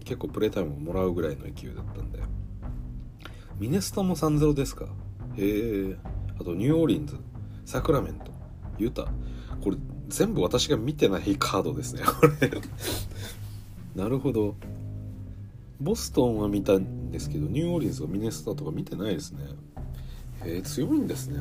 [0.05, 2.21] 結構プレータイムをもらうぐらいの勢いだったんで。
[3.59, 4.87] ミネソタも3-0ですか？
[5.37, 5.97] へえ。
[6.41, 7.17] あとニューオーリンズ。
[7.65, 8.33] サクラメント。
[8.79, 9.07] ユタ。
[9.63, 9.77] これ
[10.09, 12.03] 全部私が見てないカードですね。
[12.05, 12.51] これ。
[13.95, 14.57] なるほど。
[15.81, 19.45] ボストンは見たんですけどニューオーリンズはミネスタとか見てないですね。
[20.45, 21.39] へえ強いんですね。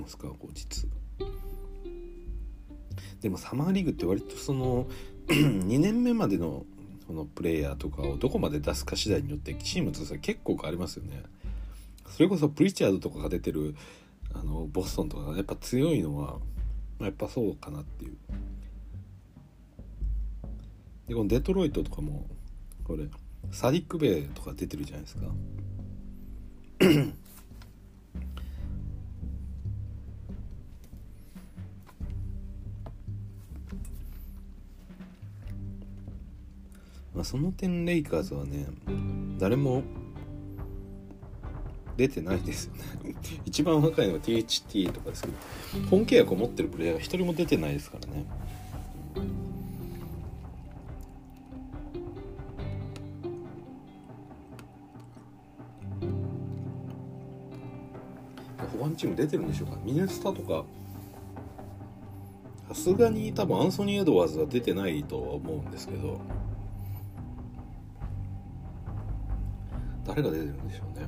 [0.00, 0.86] ますか後日。
[3.20, 4.86] でもサマーリーグって割とその
[5.28, 6.64] 2年目までの
[7.06, 11.22] そのプレイヤーとかをどこまで出すか次第によってチームとして結構変わりますよね。
[12.08, 13.74] それこそプリチャードとかが出てる
[14.32, 16.38] あのボストンとかやっぱ強いのは
[17.00, 18.16] やっぱそうかなっていう。
[21.08, 22.26] でこのデトロイトとかも
[22.84, 23.06] これ
[23.50, 25.22] サディック・ベイとか出てるじゃないですか。
[37.20, 38.64] まあその点レイカーズはね
[39.38, 39.82] 誰も
[41.98, 43.14] 出てないですよね。
[43.44, 45.34] 一番若いのは THT とかですけど
[45.90, 48.24] 本契約を持ってるプレイヤーが一人も出てないですからね。
[58.78, 59.76] 保安チーム出てるんでしょうか？
[59.84, 60.64] ミネスタとか。
[62.68, 66.18] さすがに多分アンソニー・エドワーズは出てないとは思うんですけど。
[70.10, 71.06] 誰が出てるんでしょうね。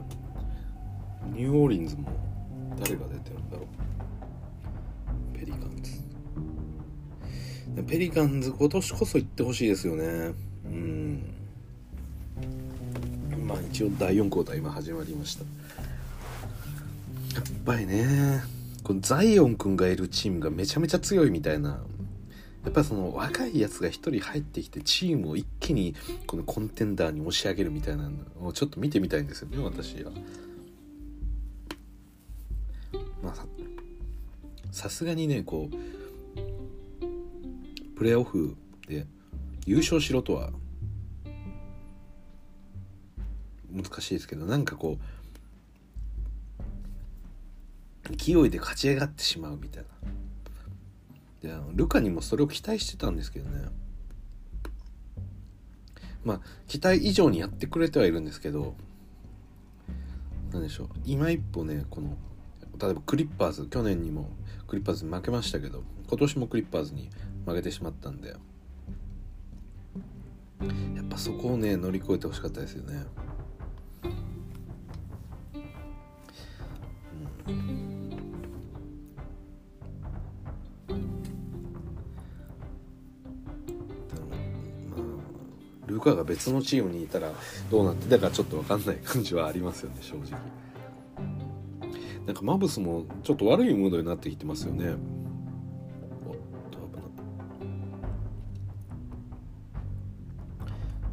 [1.34, 2.08] ニューオーリンズも。
[2.78, 3.66] 誰が出てるんだろ
[5.34, 5.38] う。
[5.38, 5.92] ペリカンズ。
[7.88, 10.34] ペリカンズ今年こそ行ってほしいですよね。
[10.66, 11.22] うん。
[13.44, 15.44] まあ一応第4クォーター今始まりました。
[17.34, 18.42] やっぱりね
[18.84, 21.80] このザイオン君がいるチームがめちゃめちゃ強いみたいな
[22.64, 25.94] やっぱその若いやつが一人入ってきてチームを一気に
[26.26, 30.12] このコンテンダーに押し上げるみたいなのをちょっと見てみたいんですよね私は。
[33.22, 33.34] まあ
[34.70, 35.74] さすがにねこう
[37.96, 38.56] プレーオフ
[38.88, 39.06] で
[39.66, 40.50] 優勝しろとは
[43.70, 44.98] 難しいですけどなんかこ
[48.10, 49.88] う勢いで勝ち上がってしまうみたいな。
[51.42, 53.68] でルカにもそれを期待してたんですけどね。
[56.24, 58.76] まあ期待以上にやってくれてはいるんですけど
[60.52, 60.88] 何でしょう。
[61.04, 62.16] 今一歩ねこの
[62.78, 64.30] 例えばクリッパーズ去年にも
[64.68, 67.10] クリッパーズに負けましたけど今年もクリッパーズに
[67.44, 68.36] 負けてしまったんでや
[71.02, 73.04] っぱそこをね乗り越えてほしかったですよね。
[77.48, 77.81] うん。
[85.92, 87.32] ルカが別のチームにいたら
[87.70, 90.40] どうなってたかちょっと分かんない感じはありますよね正直。
[92.26, 94.90] なんかマブスもちょっと悪いムードになってきてますよね。
[94.90, 96.36] おっ
[96.70, 97.04] と危ない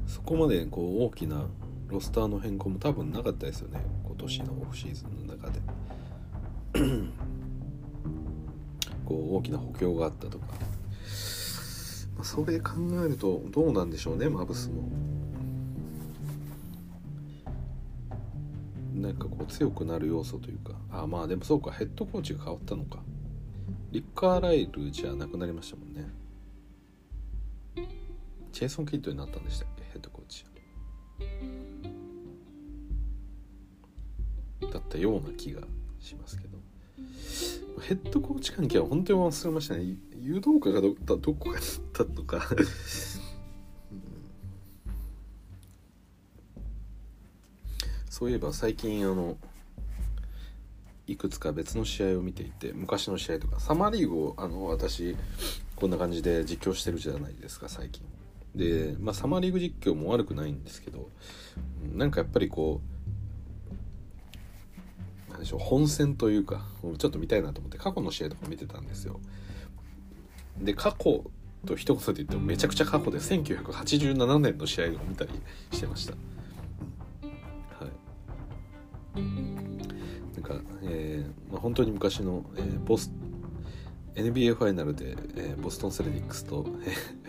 [0.05, 1.47] そこまでこう大きな
[1.87, 3.81] ロスターの変更も多分なかったですよね。
[4.05, 5.59] 今年のオフシーズンの中で。
[9.05, 10.45] こう大きな補強があったとか、
[12.21, 12.71] それ考
[13.05, 14.83] えるとどうなんでしょうねマブスも。
[18.93, 20.73] なんかこう強くなる要素というか。
[20.91, 21.71] あまあでもそうか。
[21.71, 22.99] ヘッドコーチが変わったのか。
[23.91, 26.07] リッカー・ライルじゃなくなりましたもんね。
[28.51, 29.83] チェイソン・キッドになったんでしたっけ？
[29.85, 30.45] ヘッドコーチ。
[34.71, 35.61] だったような気が
[35.99, 36.48] しますけど。
[37.79, 39.95] ヘッドコーチ関係は本当に忘れましたね。
[40.19, 42.47] 誘導歌がどどこかだったとか。
[48.09, 49.37] そういえば最近あの
[51.07, 55.15] いくつか別の試合を見ていて昔の試合とかサマーリーグをあの私
[55.77, 58.03] こんな感じで実況してるじゃないですか最近。
[58.55, 61.09] で、まあ、サマーリーグ実況も悪くないんですけど
[61.93, 62.88] なんかやっぱりこう
[65.39, 66.65] でしょう本戦というか
[66.97, 69.19] ちょっと見たいなと思って過去の試合とか見てたんですよ。
[70.59, 71.23] で過去
[71.65, 75.31] と一言で言ってもめちゃくちゃ過去で1987年の試合を見たり
[75.71, 76.13] してました。
[76.13, 76.17] は
[79.17, 79.21] い。
[79.21, 83.11] なんか、えーまあ、本当に昔の、えー、ボス
[84.15, 86.65] NBA ファイナルで、えー、ボストン・セレディックスと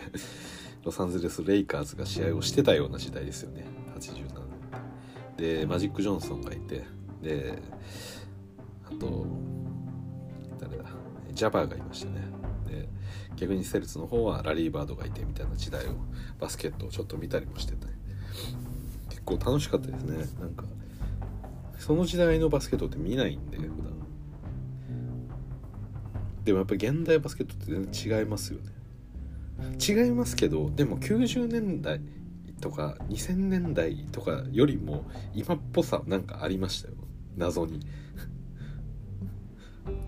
[0.83, 3.65] ロサンゼルス・レイカーズが試合をしてたような時代ですよね。
[3.95, 4.13] 87
[5.37, 5.59] 年。
[5.59, 6.83] でマジック・ジョンソンがいて
[7.21, 7.61] で
[8.85, 9.25] あと
[10.59, 10.85] 誰だ？
[11.33, 12.21] ジャバーがいましたね。
[12.67, 12.89] で
[13.35, 15.95] 逆にセルツの方はラリー・バードがいてみたいな時代を
[16.39, 17.87] バスケットをちょっと見たりもしてて。
[19.09, 20.17] 結構楽しかったですね。
[20.39, 20.65] なんか
[21.77, 23.91] その時代のバスケットって見ないんで普段。
[26.43, 28.71] でもやっぱり現代バスケットって全然違いますよね。
[29.79, 32.01] 違いますけどでも90年代
[32.61, 35.05] とか2000年代とかよりも
[35.35, 36.95] 今っぽさなんかありましたよ。
[37.37, 37.79] 謎に。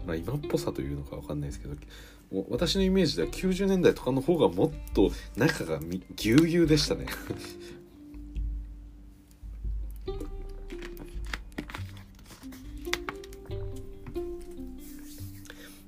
[0.05, 1.75] まあ今っぽさというのか分かんないですけど
[2.49, 5.79] 私のイメージでは90年代とかの方がもっと中が
[6.15, 7.05] ぎゅうぎゅうでしたね。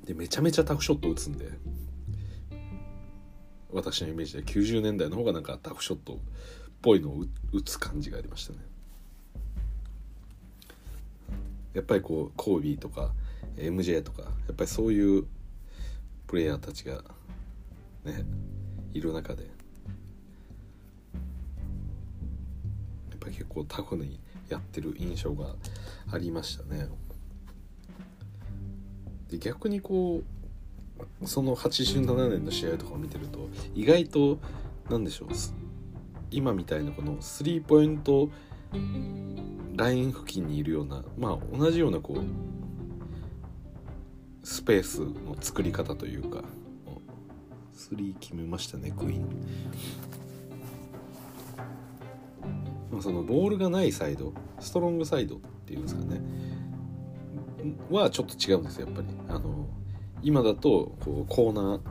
[0.06, 1.50] でめちゃめちゃタフショット打つんで
[3.72, 6.18] 私のイメージで90年代の方がなんかタフショットっ
[6.82, 8.60] ぽいのを打つ感じがありましたね。
[11.76, 13.12] やっぱりこうコービーとか
[13.58, 15.26] MJ とかやっぱりそういう
[16.26, 17.04] プレイヤーたちが
[18.06, 18.24] ね
[18.94, 19.50] いる中でや
[23.16, 24.20] っぱり結構タフに
[24.50, 25.54] やってる印象が
[26.12, 26.88] ありましたね。
[29.30, 30.22] で逆にこ
[31.22, 34.38] うその87年の試合とかを見てると意外と
[34.90, 35.30] 何でしょう
[36.32, 38.30] 今みたいなこのスリーポイント
[39.76, 42.18] ライン付近にいるようなまあ同じようなこう
[44.46, 46.44] スペースの作り方というか
[47.76, 49.26] 3決めましたねクイーン。
[52.92, 56.22] まあそのボールがないサイドストロングサイドっていうんですかね
[57.90, 59.08] はちょっと違うんですやっぱり。
[59.28, 59.68] あの
[60.22, 61.82] 今だとこうコーナー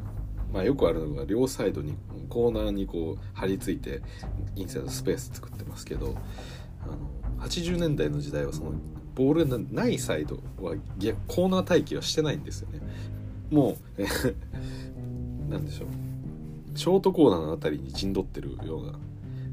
[0.53, 1.97] まあよくあるのが両サイドに
[2.29, 4.03] コーナーにこう張り付いて
[4.57, 6.17] インサイドスペース作ってますけど
[6.83, 6.97] あの
[7.41, 8.73] 80年代の時代はその
[9.15, 12.81] ボールがないサイドは逆コーナー待機はしてないんですよね。
[13.51, 14.03] もう
[15.51, 15.89] 何でしょう。
[16.77, 18.99] ショートコーナーの辺りに陣取ってるような。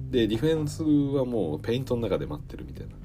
[0.10, 2.96] でディフェンスはもうペイントの中で待ってるみたいな。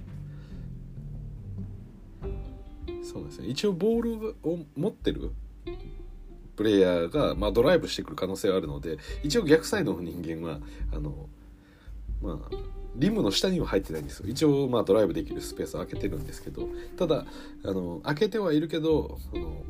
[3.07, 5.31] そうですね一応ボールを持ってる
[6.57, 10.59] プレイヤーが、まあ、ドライブしてくる可能性はあるので一応逆サイドの人間は
[10.93, 11.29] あの
[12.20, 12.57] まあ
[12.97, 17.26] リムの下には入ってないんですよ一応まあドライブできるスペースを空けてるんですけどただ
[17.64, 19.62] あの開けてはいるけどその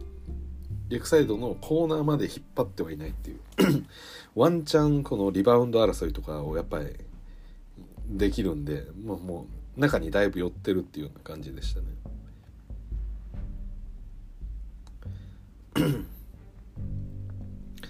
[0.88, 3.40] 逆サイドのコーナーまで引っ張ってはいないっていう
[4.34, 6.94] ワンチャンこのリバウンド争いとかをやっぱり
[8.08, 9.46] できるんでもうも
[9.76, 11.86] う中にだいぶ寄ってるっていうような感じでしたね。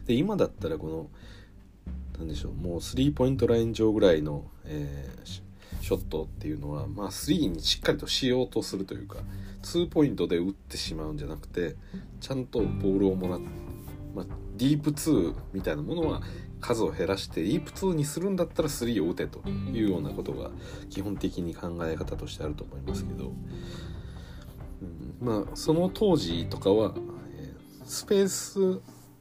[0.07, 1.11] で今だったらこの
[2.18, 5.27] 何でしょうもうスリーポイントライン上ぐらいの、えー、
[5.83, 9.19] ショットっていうのはまあ3にしっかりとしようとするというか
[9.62, 11.77] 2ポイントで打ってしまうんじゃなくて
[12.21, 13.47] ちゃんとボールをもらって、
[14.14, 16.23] まあ、ディープ2みたいなものは
[16.61, 20.51] 数を減らしてディープ2にするんだったら3を打てというようなことが
[20.91, 23.33] 基本的に考え方としてあると思いますけど、
[24.83, 26.95] うん、まあその当時とかは
[27.85, 28.81] スペース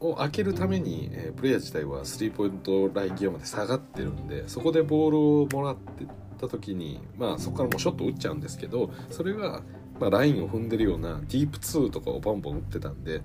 [0.10, 6.06] を開けるために、えー、プレイヤー自体はスリーポイントライン際まで下がってるんでそこでボールをもらって
[6.40, 9.62] た時にまあそこからもうショット打っちゃうんですけどそれが、
[10.00, 13.20] まあ、ラインを踏んでるようなディープ2とかをバンバン打ってたんで、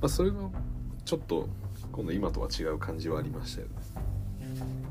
[0.00, 0.36] まあ、それが
[1.04, 1.48] ちょっと
[1.92, 4.85] 今度今とは違う感じはありましたよね。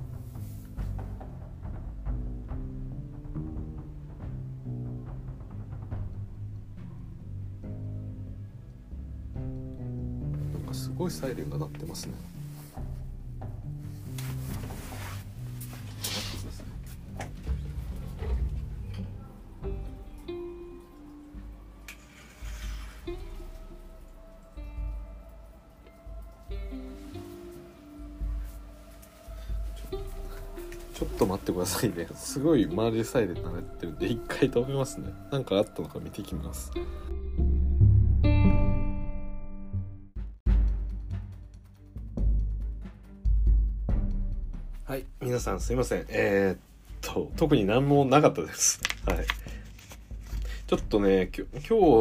[10.98, 12.14] ごいサイレンが鳴ってますね。
[30.94, 32.08] ちょっと待ってくださいね。
[32.16, 35.12] すごい周りでサイレン鳴ってるんで一回止めますね。
[35.30, 36.72] 何かあったのか見てきます。
[45.36, 46.06] 皆さんすいません。
[46.08, 46.60] えー、っ
[47.02, 48.80] と、特に何もなかったです。
[49.06, 49.18] はい。
[50.66, 51.46] ちょっとね、今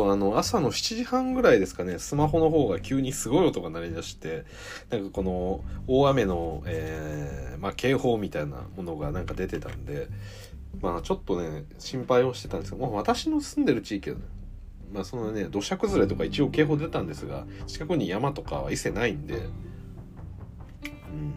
[0.06, 4.44] 日、あの、朝の7時半ぐらいですかね、スマホの方が急にすごい音が鳴り出して、
[4.88, 10.06] なんかこの、大雨の、えー、まあ、警報みたいなものがなんか出てたんで、
[10.80, 14.22] まあ、ちょっとね、心配をしてたんですけど、もう私の住んでる地域は、ね、
[14.92, 19.38] まあ、そのね、土砂崩れとか一応警報出たんですが、近くに山とかは一切ないんで、う
[21.16, 21.34] ん、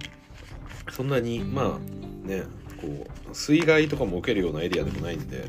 [0.97, 2.41] そんなに、まあ、ね、
[2.81, 5.45] こう、水害とかも受けるようなエリアでもないんで、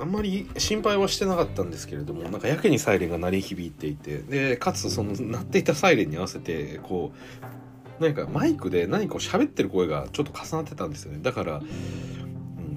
[0.00, 7.12] あんまり心配はしてなかったんですけれどもなんかやけにサイレンが鳴り響いていてでかつその鳴っていたサイレンに合わせてこ
[7.98, 11.20] う何かマイクで何かを喋ってる声がちょっと重なってたんですよね。
[11.22, 11.62] だから、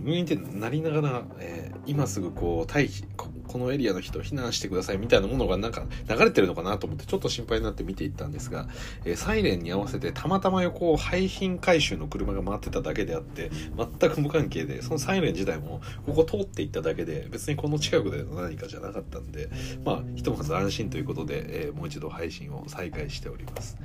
[0.10, 3.06] うん、ウィーンってなりながら、えー、今すぐこう退避
[3.50, 8.68] このエリアの人避難してくださいみたいなものがなんか流れてるのかなと思ってちょっと心配になって見ていったんですが、
[9.06, 19.50] えー、サイレンに合わせてたまたま横を廃品回収の車が回ってただけであって全く無関係でそのサイレン自体もここ通っていっただけで別にこの近くでの何かじゃなかったんで
[19.84, 23.78] まあひとまず安心ということで、えー、もう一度配信を再開しております。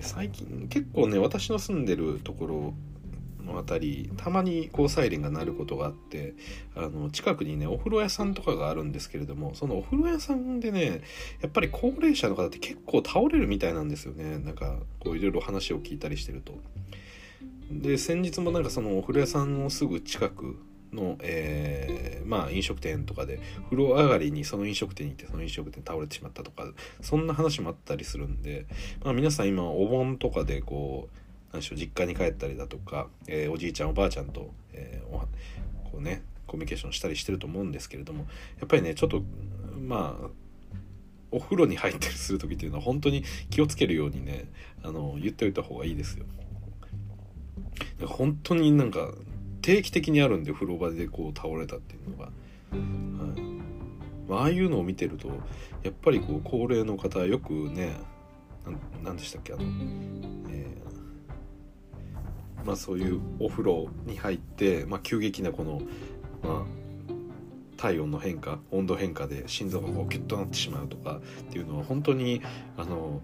[0.00, 2.74] 最近結構ね私の住んでるところ
[3.46, 6.34] の辺りたまにこうサイレンが鳴ることがあって
[6.74, 11.02] あの近くにねお風呂屋さんとかがあるんですけれどもそのお風呂屋さんでね
[11.40, 16.54] やっぱり高齢者の方って結構倒れるみたいなんですよねなんかこういろいろ話を聞いたりしてると。
[17.70, 20.56] で先日もなんかそのお風呂屋さんのすぐ近く
[20.92, 23.40] の、えー、まあ飲食店とかで
[23.70, 26.64] 風呂上がりにその飲食店に行ってその飲食店倒れてしまったとか
[27.00, 28.66] そんな話もあったりするんで、
[29.04, 31.25] まあ、皆さん今お盆とかでこう
[31.56, 35.26] 何でしょう実家に帰ったりだとか、えー、おじいちゃんおばあちゃんと、えー、こ
[35.94, 38.26] うねコミュニケーションしたりしてると思うんですけれども
[38.58, 39.22] やっぱりねちょっと
[39.78, 40.28] まあ
[41.32, 44.44] お風呂に入ったりする時っていうのは本当に気をつけるようにね
[44.82, 46.24] あの言っておいた方がいいですよ。
[48.06, 49.12] 本当になんか
[49.62, 52.32] 定期的にあるんで風呂場でこう倒れたっていうのが、はい
[54.28, 55.28] ああいうのを見てると
[55.84, 57.96] やっぱりこう高齢の方よくね
[59.04, 59.62] 何でしたっけあの、
[60.50, 60.66] え
[62.66, 65.80] まあ、そういうお風呂に入って、まあ、急激なこの、
[66.42, 66.64] まあ、
[67.76, 72.42] 体温の変化温度変化で心臓がこうキュッとなってしまうとかっていうのは本当に
[72.76, 73.22] あの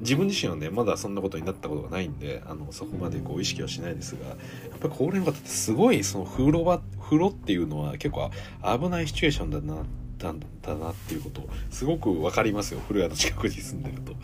[0.00, 8.30] 自分自身はねまだそんなことになったことがないんであのそこまでこう意識はしないですがやっぱり高齢の方ってすごいその風呂場風呂っていうのは結構
[8.62, 9.82] 危ないシチュエーションだな
[10.18, 14.14] だだなっていうことすごく分かりますよ古谷の近くに住んでると。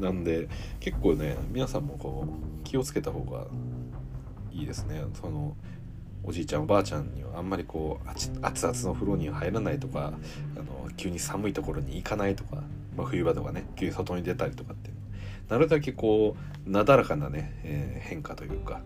[0.00, 0.48] なんで
[0.80, 3.46] 結構ね皆さんもこう気をつけた方が
[4.52, 5.56] いいですねその
[6.24, 10.12] おじいちゃんおばあちゃんにはあんまりこう熱々の風呂には入らないとか
[10.56, 12.62] あの急に寒いところに行かないとか、
[12.96, 14.90] まあ、冬場とかね急に外に出たりとかって
[15.48, 18.82] なるだけこうなだらかなね、えー、変化というか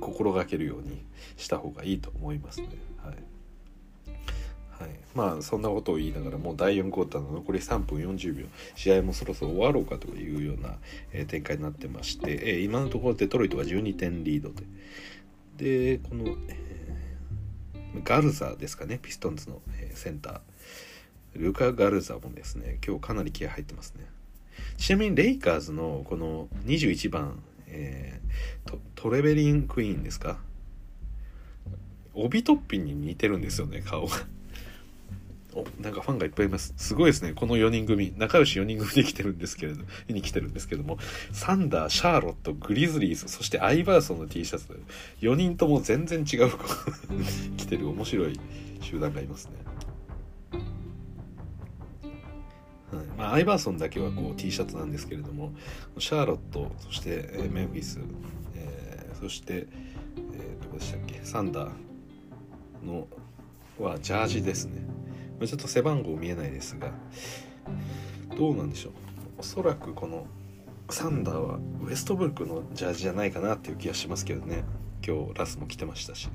[0.00, 1.04] 心がけるように
[1.36, 2.68] した方がいいと思いますね。
[5.14, 10.76] まあそんなことを言いながらもう第4クォーターの残り3分40秒試合もそろそろ終わろうかというような、
[11.12, 14.50] え、展開になってまして、え、今のところデトロイトが12点リード
[15.58, 16.34] ででこの、
[18.04, 20.40] ガルザですかねピストンズの、え、センター。
[21.34, 24.04] ルカ・ガルザもですね今日かなり気合入ってますね。
[24.76, 30.38] ちなみにレイカーズのこの21番、えー、トレベリン・クイーンですか？
[32.14, 34.16] オビトッピンに似てるんですよね顔が。
[35.54, 36.72] おなんかファンがいっぱいいます。
[36.76, 37.32] すごいですね。
[37.34, 38.14] この4人組。
[38.16, 40.98] 仲良し4人組で来てるんですけれどに来てるんですけども。
[41.32, 44.80] サンダーシャーロットグリズリーズそしてアイバーソンの T シャツ。
[45.20, 46.58] 4人とも全然違う子
[47.56, 47.88] 来てる。
[47.88, 48.40] 面白い
[48.80, 49.52] 集団がいますね。
[52.92, 53.06] はい。
[53.18, 55.52] まあ、アイバーソンだけはこう T シャツなんですけれども
[55.98, 58.00] シャーロットそして、えー、メンフィス、
[58.54, 61.20] えー、そして、えー、どこでしたっけ？
[61.24, 61.70] サンダー
[62.86, 63.06] の
[63.78, 64.82] はジャージですね
[65.46, 66.92] ちょっと背番号見えないですが
[68.36, 68.92] どうなんでしょう。
[69.38, 70.26] おそらくこの
[70.88, 74.64] サンダーはウエストブルクのジャージじゃないかなっていう気がしますけどね。
[75.06, 76.28] 今日ラスも来てましたし。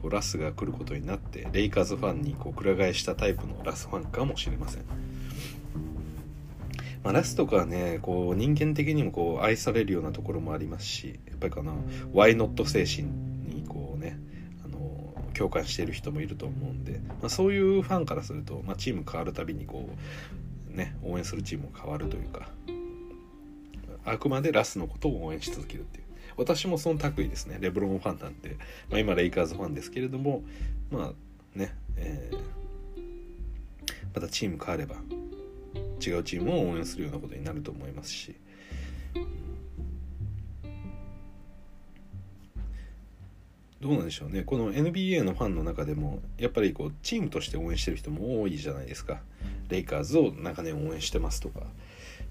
[0.00, 4.84] こうラスが来ることになってレイカーズファンにこうくら替えしたタイプのラスファンかもしれません、
[7.04, 11.74] まあ、ラスとかはねこう人間的にもこう愛されるようなところもありますしやっぱりこの
[12.14, 13.29] 「ワイノット精神
[15.40, 19.88] 共感してる人もいると思うんで、まあ、そういうファンからすると、まあ、チーム変わるたびにこ
[20.70, 22.50] うね応援するチームも変わるというか
[24.04, 26.04] あくまでラスのことを応援し続けるっていう。
[26.36, 27.58] 私もその類ですね。
[27.60, 28.56] レブロンファンなんて、
[28.88, 30.42] まあ、今レイカーズファンですけれども
[30.90, 32.38] まあね、えー、
[34.14, 38.34] またチーム変われば違うチームを応援するようなことになると思いますし
[43.80, 49.20] どうなんでしょうねこの NBA のファンの中でもやっぱりこうチームとして応援してる人も多いじゃないですか
[49.70, 51.62] レイカーズを長年応援してますとか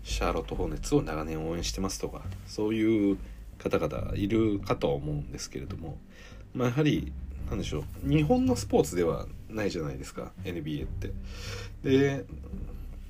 [0.04, 3.18] シャーロット・ホーネッツを長年応援してますとかそういう
[3.58, 5.98] 方々いるかとは思うんですけれども、
[6.54, 7.12] まあ、やはり
[7.50, 11.12] なんでしょう日本のスポーツではないじゃないですか NBA って。
[11.84, 12.26] で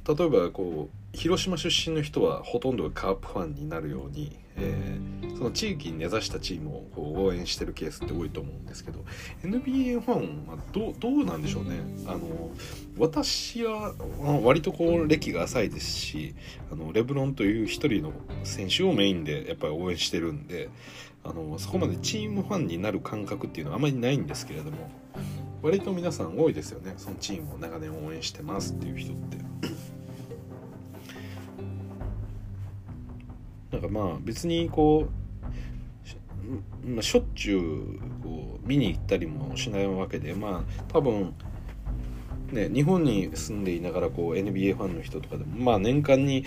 [0.08, 9.04] 例えばこう広島出身の人はほとんどがカープファンになるように、えー、その地域に根ざしたチームをこう応援してるケースって多いと思うんですけど
[9.44, 12.52] NBA ファンはどどうなんでしょうねあの
[12.98, 13.96] 私は
[14.44, 16.36] 割とこう歴が浅いですし
[16.72, 20.70] あのレブロンという一人の選手をメインでやっぱり応援してるんで
[21.24, 24.90] あのそこまでチームファンになる感覚っていうのはあまりないんですけれども
[25.62, 29.38] 割と皆さん多いですよねそのチームを長年応援してますっていう人って。
[33.72, 35.08] なんかまあ別にこ
[36.86, 41.34] う、まあ、しょっちゅうこう見に行ったりもしないわけでまあ多分
[42.52, 46.46] ね日本に住んでいながらこう NBA ファンの人とかでもまあ年間に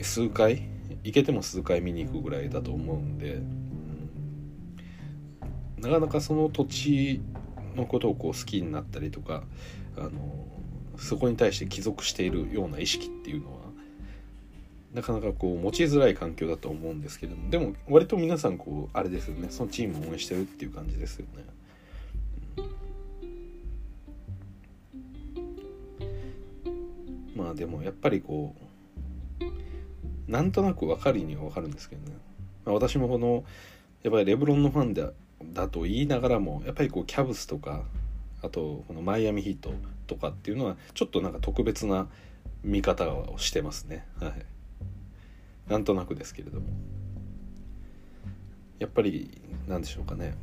[0.00, 0.68] 数回
[1.02, 4.10] 行けても数回見に行くぐらいだと思うんで、うん、
[5.82, 7.20] なかなかその土地
[7.76, 9.44] のことをこう好きになったりとか
[9.96, 10.10] あの
[10.96, 13.63] そこに対して帰属しているような意識っていうのは
[14.94, 21.44] なかなかこう持ちづらい環境だと思うんですけどもでも割と皆さんこうあれですよねそのチームを応援してるっていう感じですよね。
[27.36, 28.54] うん、まあでもやっぱりこ
[30.28, 32.16] うなんとなく分かるには分かるんですけどね、
[32.64, 33.44] まあ、私もこの
[34.04, 35.10] やっぱりレブロンのファンだ
[35.52, 37.82] だと言いながらもやっぱりこうキャブスとか
[38.42, 39.72] あとこのマイアミヒート
[40.06, 42.06] とかっていうのはちょっとなんか特別な
[42.62, 44.06] 見方をしてますね。
[44.20, 44.53] はい
[45.68, 46.66] なんとなくですけれども。
[48.78, 50.34] やっぱり何でしょうかね。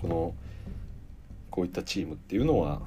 [0.00, 0.34] この
[1.50, 2.82] こういったチームっていうのは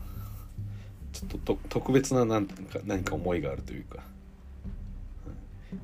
[1.13, 4.03] ちょっと特別な何か何か思いがあるというか。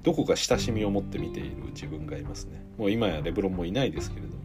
[0.01, 2.61] どこか親しみを持って見ている自分がいますね。
[2.77, 4.43] もう今やレブロンもいないですけれども、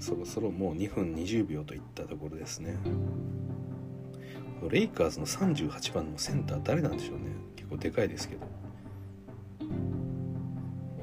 [0.00, 2.76] そろそろもう2分20秒といったところですね。
[4.68, 7.26] レイカーズの38番のセンター誰なんでしょうね。
[7.54, 8.46] 結構でかいですけど。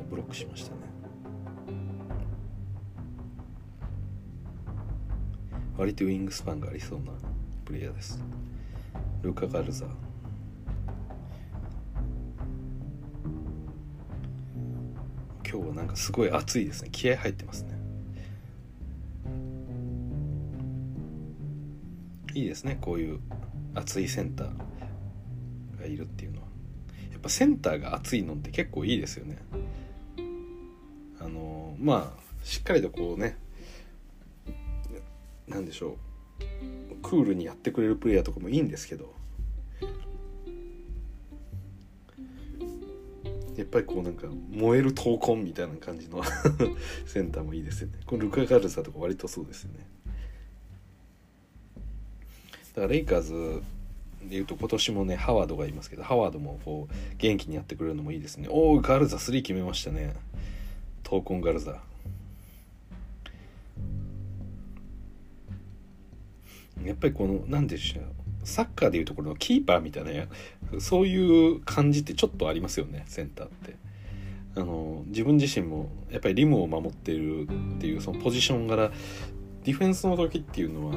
[0.10, 0.78] ブロックしましたね。
[5.78, 7.12] 割とウィングスパンがありそうな
[7.66, 8.20] プレイヤーです。
[9.22, 9.90] ルカ・ガルザー。
[15.50, 16.90] 今日はなんかすごい暑いですね。
[16.92, 17.77] 気合入ってますね。
[22.38, 23.20] いいですねこういう
[23.74, 26.48] 熱いセンターがいるっていうのは。
[27.12, 29.40] やっぱセンターが熱いのって結構いいですよね。
[31.20, 33.38] あのまあしっかりとこうね
[35.48, 35.98] 何でしょ
[36.42, 36.96] う。
[37.02, 39.16] クールにやってくれるプレイヤーとかもいいんですけど。
[43.56, 46.22] やっぱりこうなんか燃える闘魂みたいな感じの
[47.08, 48.00] センターもいいですよね。
[48.06, 49.97] このルカ・ガルサとか割とそうですよね。
[52.78, 53.64] だからレイカーズ
[54.30, 58.48] でいうと今年もねハワードがいますけどハワードもこう元気にやってくれるのもいいですね。
[58.52, 60.14] おおガルザ3決めましたね。
[61.04, 61.82] 闘魂ガルザ。
[66.84, 68.04] やっぱりこの何でしょう
[68.44, 73.76] サッカーでいうところのキーパーみたいなそういう感じってちょっとありますよねセンターって。
[74.56, 77.48] あの自分自身もやっぱりリムを守っている
[77.78, 78.92] っていうそのポジション柄
[79.64, 80.96] ディフェンスの時っていうのは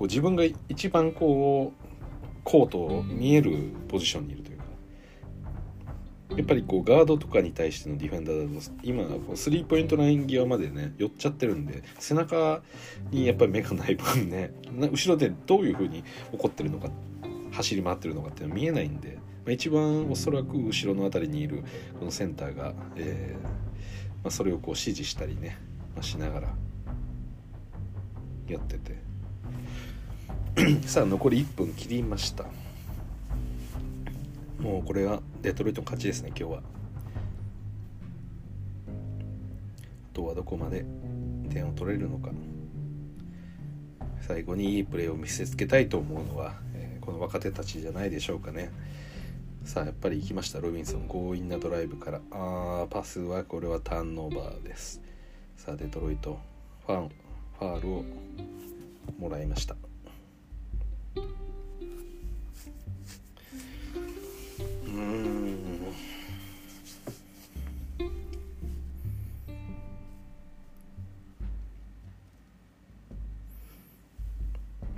[0.00, 4.64] こう自分が一番こうコートを見えるポジションにいるというか
[6.38, 12.62] やっぱりこうガードとかに対してのディフェンダーだと今こうスリーポイントライン際までね寄っちゃってるんで背中
[13.10, 16.88] にやっぱり目がない分ね後ろでどういう風に怒ってるのか
[17.52, 21.62] 走り回ってるのかっていうのは見えないんで、まあ、一番おそらく後ろの辺りにいる
[21.98, 23.50] このセンターが、えーま
[24.28, 25.58] あ、それをこう指示したりね、
[25.94, 26.54] まあ、しながら
[28.48, 29.09] やってて。
[30.86, 32.44] さあ残り1分切りました。
[34.58, 36.58] もうこれがデトロイトの勝ちですね今日は。
[36.58, 36.62] あ
[40.12, 40.84] とはどこまで
[41.50, 42.30] 点を取れるのか。
[44.20, 48.70] 最後にいいプレーを見せつけたいと思うのは、えー、この若手たちじゃないでしょうかね。
[49.64, 50.60] さあやっぱり行きました。
[50.60, 52.20] ロビンソン強引なドライブから。
[52.30, 55.00] あーパスはこれはターンオーバーです。
[55.56, 56.38] さあデトロイト
[56.86, 57.08] ファン
[57.58, 58.04] ファールを
[59.18, 59.76] もらいました。
[61.16, 61.20] う
[64.90, 65.80] ん。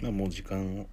[0.03, 0.87] まあもう時間を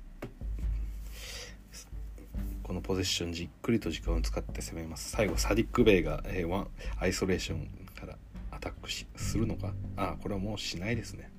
[2.61, 5.09] このポゼッションじっくりと時間を使って攻めます。
[5.09, 6.67] 最後サディック・ベイが、えー、ワン
[6.99, 7.67] アイソレーション
[7.99, 8.15] から
[8.51, 9.73] アタックしするのか？
[9.97, 11.31] ああこれはもうしないですね。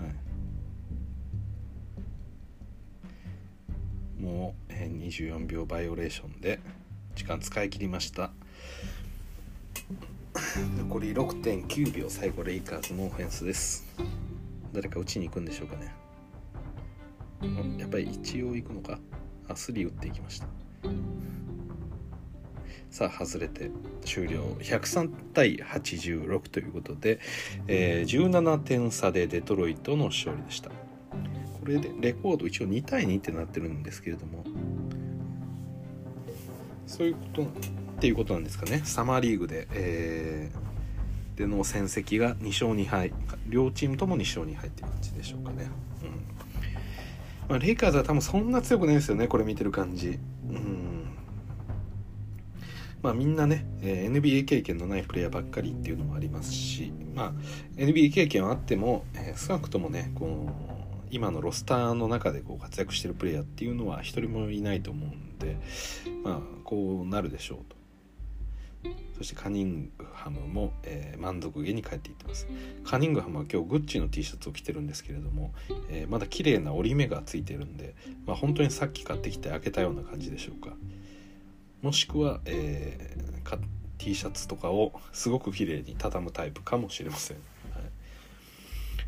[0.00, 0.10] はい。
[4.22, 6.60] もう、24秒バイオレーションで
[7.16, 8.30] 時間使い切りました。
[10.78, 13.84] 残り6.9秒最後レイカーズのオフェンスです。
[14.72, 15.92] 誰か打ちに行くんでしょうかね。
[17.78, 19.00] やっぱり一応行くのか。
[19.48, 20.46] あスリー打っていきました。
[22.90, 23.72] さあ外れて
[24.04, 24.40] 終了。
[24.60, 27.18] 103対86ということで、
[27.66, 30.70] えー、17点差でデトロイトの勝利でした。
[31.62, 34.42] これでレコード一応2対2ってなってるんですけれども。
[36.88, 37.46] そういうことっ
[38.00, 38.82] ていうことなんですかね。
[38.84, 43.12] サマーリーグで、えー、での戦績が2勝2敗。
[43.46, 45.70] 両チームとも2勝2敗っていう感じでしょうかね、
[46.02, 46.08] うん。
[47.48, 49.28] まあ、レイカーズは多分そんな強くないですよね。
[49.28, 50.18] これ見てる感じ。
[50.50, 51.02] うん。
[53.02, 56.92] まあみんなね、えー、NBA 経験のないプレイヤーばっかりっていうのもありますし。
[57.14, 57.32] まあ
[57.76, 60.81] NBA 経験はあっても、えー、少なくともねこの
[61.12, 65.56] 今のロスターの中でこう活躍してるプレイヤーっていうのは一人もいないと思うんで
[66.24, 67.82] まあこうなるでしょうと。
[69.16, 72.48] そしてカニングハムも、えー、満足げに帰っていってます。
[72.82, 75.54] カニングハムは今日グッチの T シャツを着てるんですけれども、
[75.88, 77.94] えー、まだ綺麗な折り目がついてるんで、
[78.26, 80.74] まあ、本当にさっき買ってきて開けたような感じでしょうか。
[81.80, 83.58] もしくは、えー、
[83.98, 87.36] T シャツとかをすごく綺麗に畳むタイプかもしれません、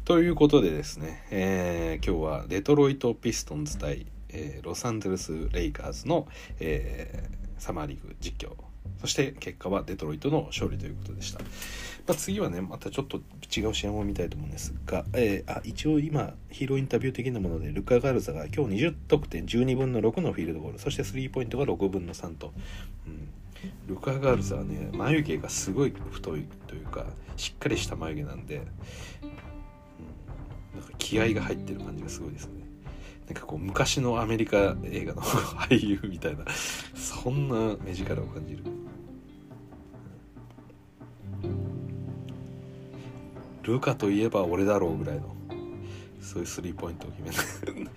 [0.04, 6.28] ということでですね、えー、今日はデトロイト・ピストンズ対、えー、ロサンゼルス・レイカーズの、
[6.60, 8.52] えー、サマーリーグ実況。
[9.00, 11.38] そして結果はデトロイトの勝利ということでした。
[11.40, 11.46] ま
[12.08, 22.52] あ、次はね、またちょっと違う試合も見たいと思うんですが、えー、あ一応今、ヒーローインタビュー的なもので、ルカ・ガルザが今日20得点12分の6のフィールドゴール、そしてスリーポイントが6分の3と、
[23.06, 23.30] うん、
[23.88, 28.60] ルカ・ガルザはね、眉毛がすごい太いというか、しっかりした眉毛なんで、
[30.74, 32.64] なんか気合が入ってる感じがすごいですね。
[33.26, 36.44] なんかこう昔のアメリカ映画の俳優みたいな
[36.94, 38.64] そんな目力を感じる。
[43.62, 45.34] ルカといえば俺だろうぐらいの
[46.20, 47.36] そういうスリーポイントを決めて。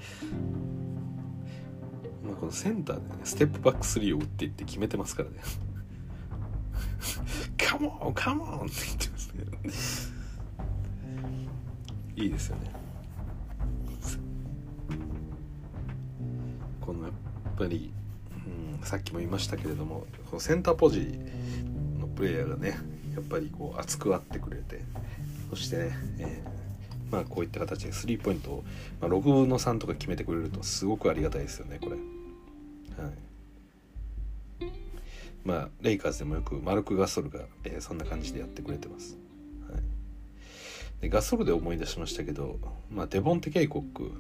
[2.26, 5.42] まあこのセンターでねステップバックスリーを打っていって決めてますからね。
[7.58, 9.18] カモンカモンって言ってま
[9.70, 10.17] すね。
[12.18, 12.72] いいですよね
[16.82, 17.12] このやっ
[17.58, 17.92] ぱり、
[18.80, 21.20] うん、さっきも言いましたけれどもこのセンターポジ
[22.00, 22.78] のプレイヤーがね
[23.14, 24.82] やっぱりこう熱くあってくれて
[25.50, 28.64] そしてね、えー、まあこういった形でスリーポイントを、
[29.02, 31.96] まあ、6分の3とか決めてくれるとすごくありがたいですよねこれ。
[31.96, 33.28] はい
[35.44, 39.18] まあ、レイカーズでもよくマルク・ガソルが、えー、そんな感じでやってくれてます。
[41.02, 44.12] でガソルで思い出しましたけど、まあ、デボンテ・ケイコック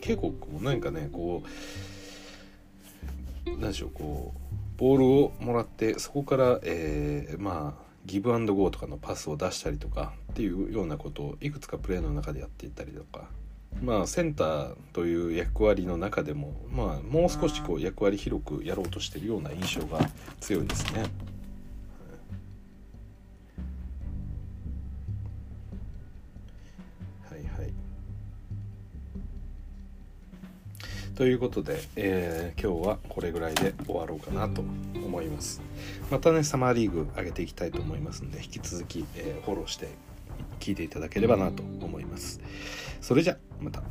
[0.00, 1.42] ケイコックもなんかねこ
[3.46, 13.28] う何でしょうこうボールをもらってそこから、えー、まあギブアンドゴーとかのパスを出したりとかっていうようなことをいくつかプレーの中でやっていったりとか
[13.82, 20.00] まあセンターという役割の中でもまあもう少しこう役割広くやろうとしてるような印象が
[20.40, 21.04] 強いですね。
[31.14, 35.62] ということで、えー、今日はこれぐらいで終わろうかなと思います。
[36.10, 39.88] またねサマーリーグ上げていきたいと思いますので引き続き、えー、フォローして
[40.58, 42.40] 聞いていただければなと思います。
[43.00, 43.82] それじゃまた。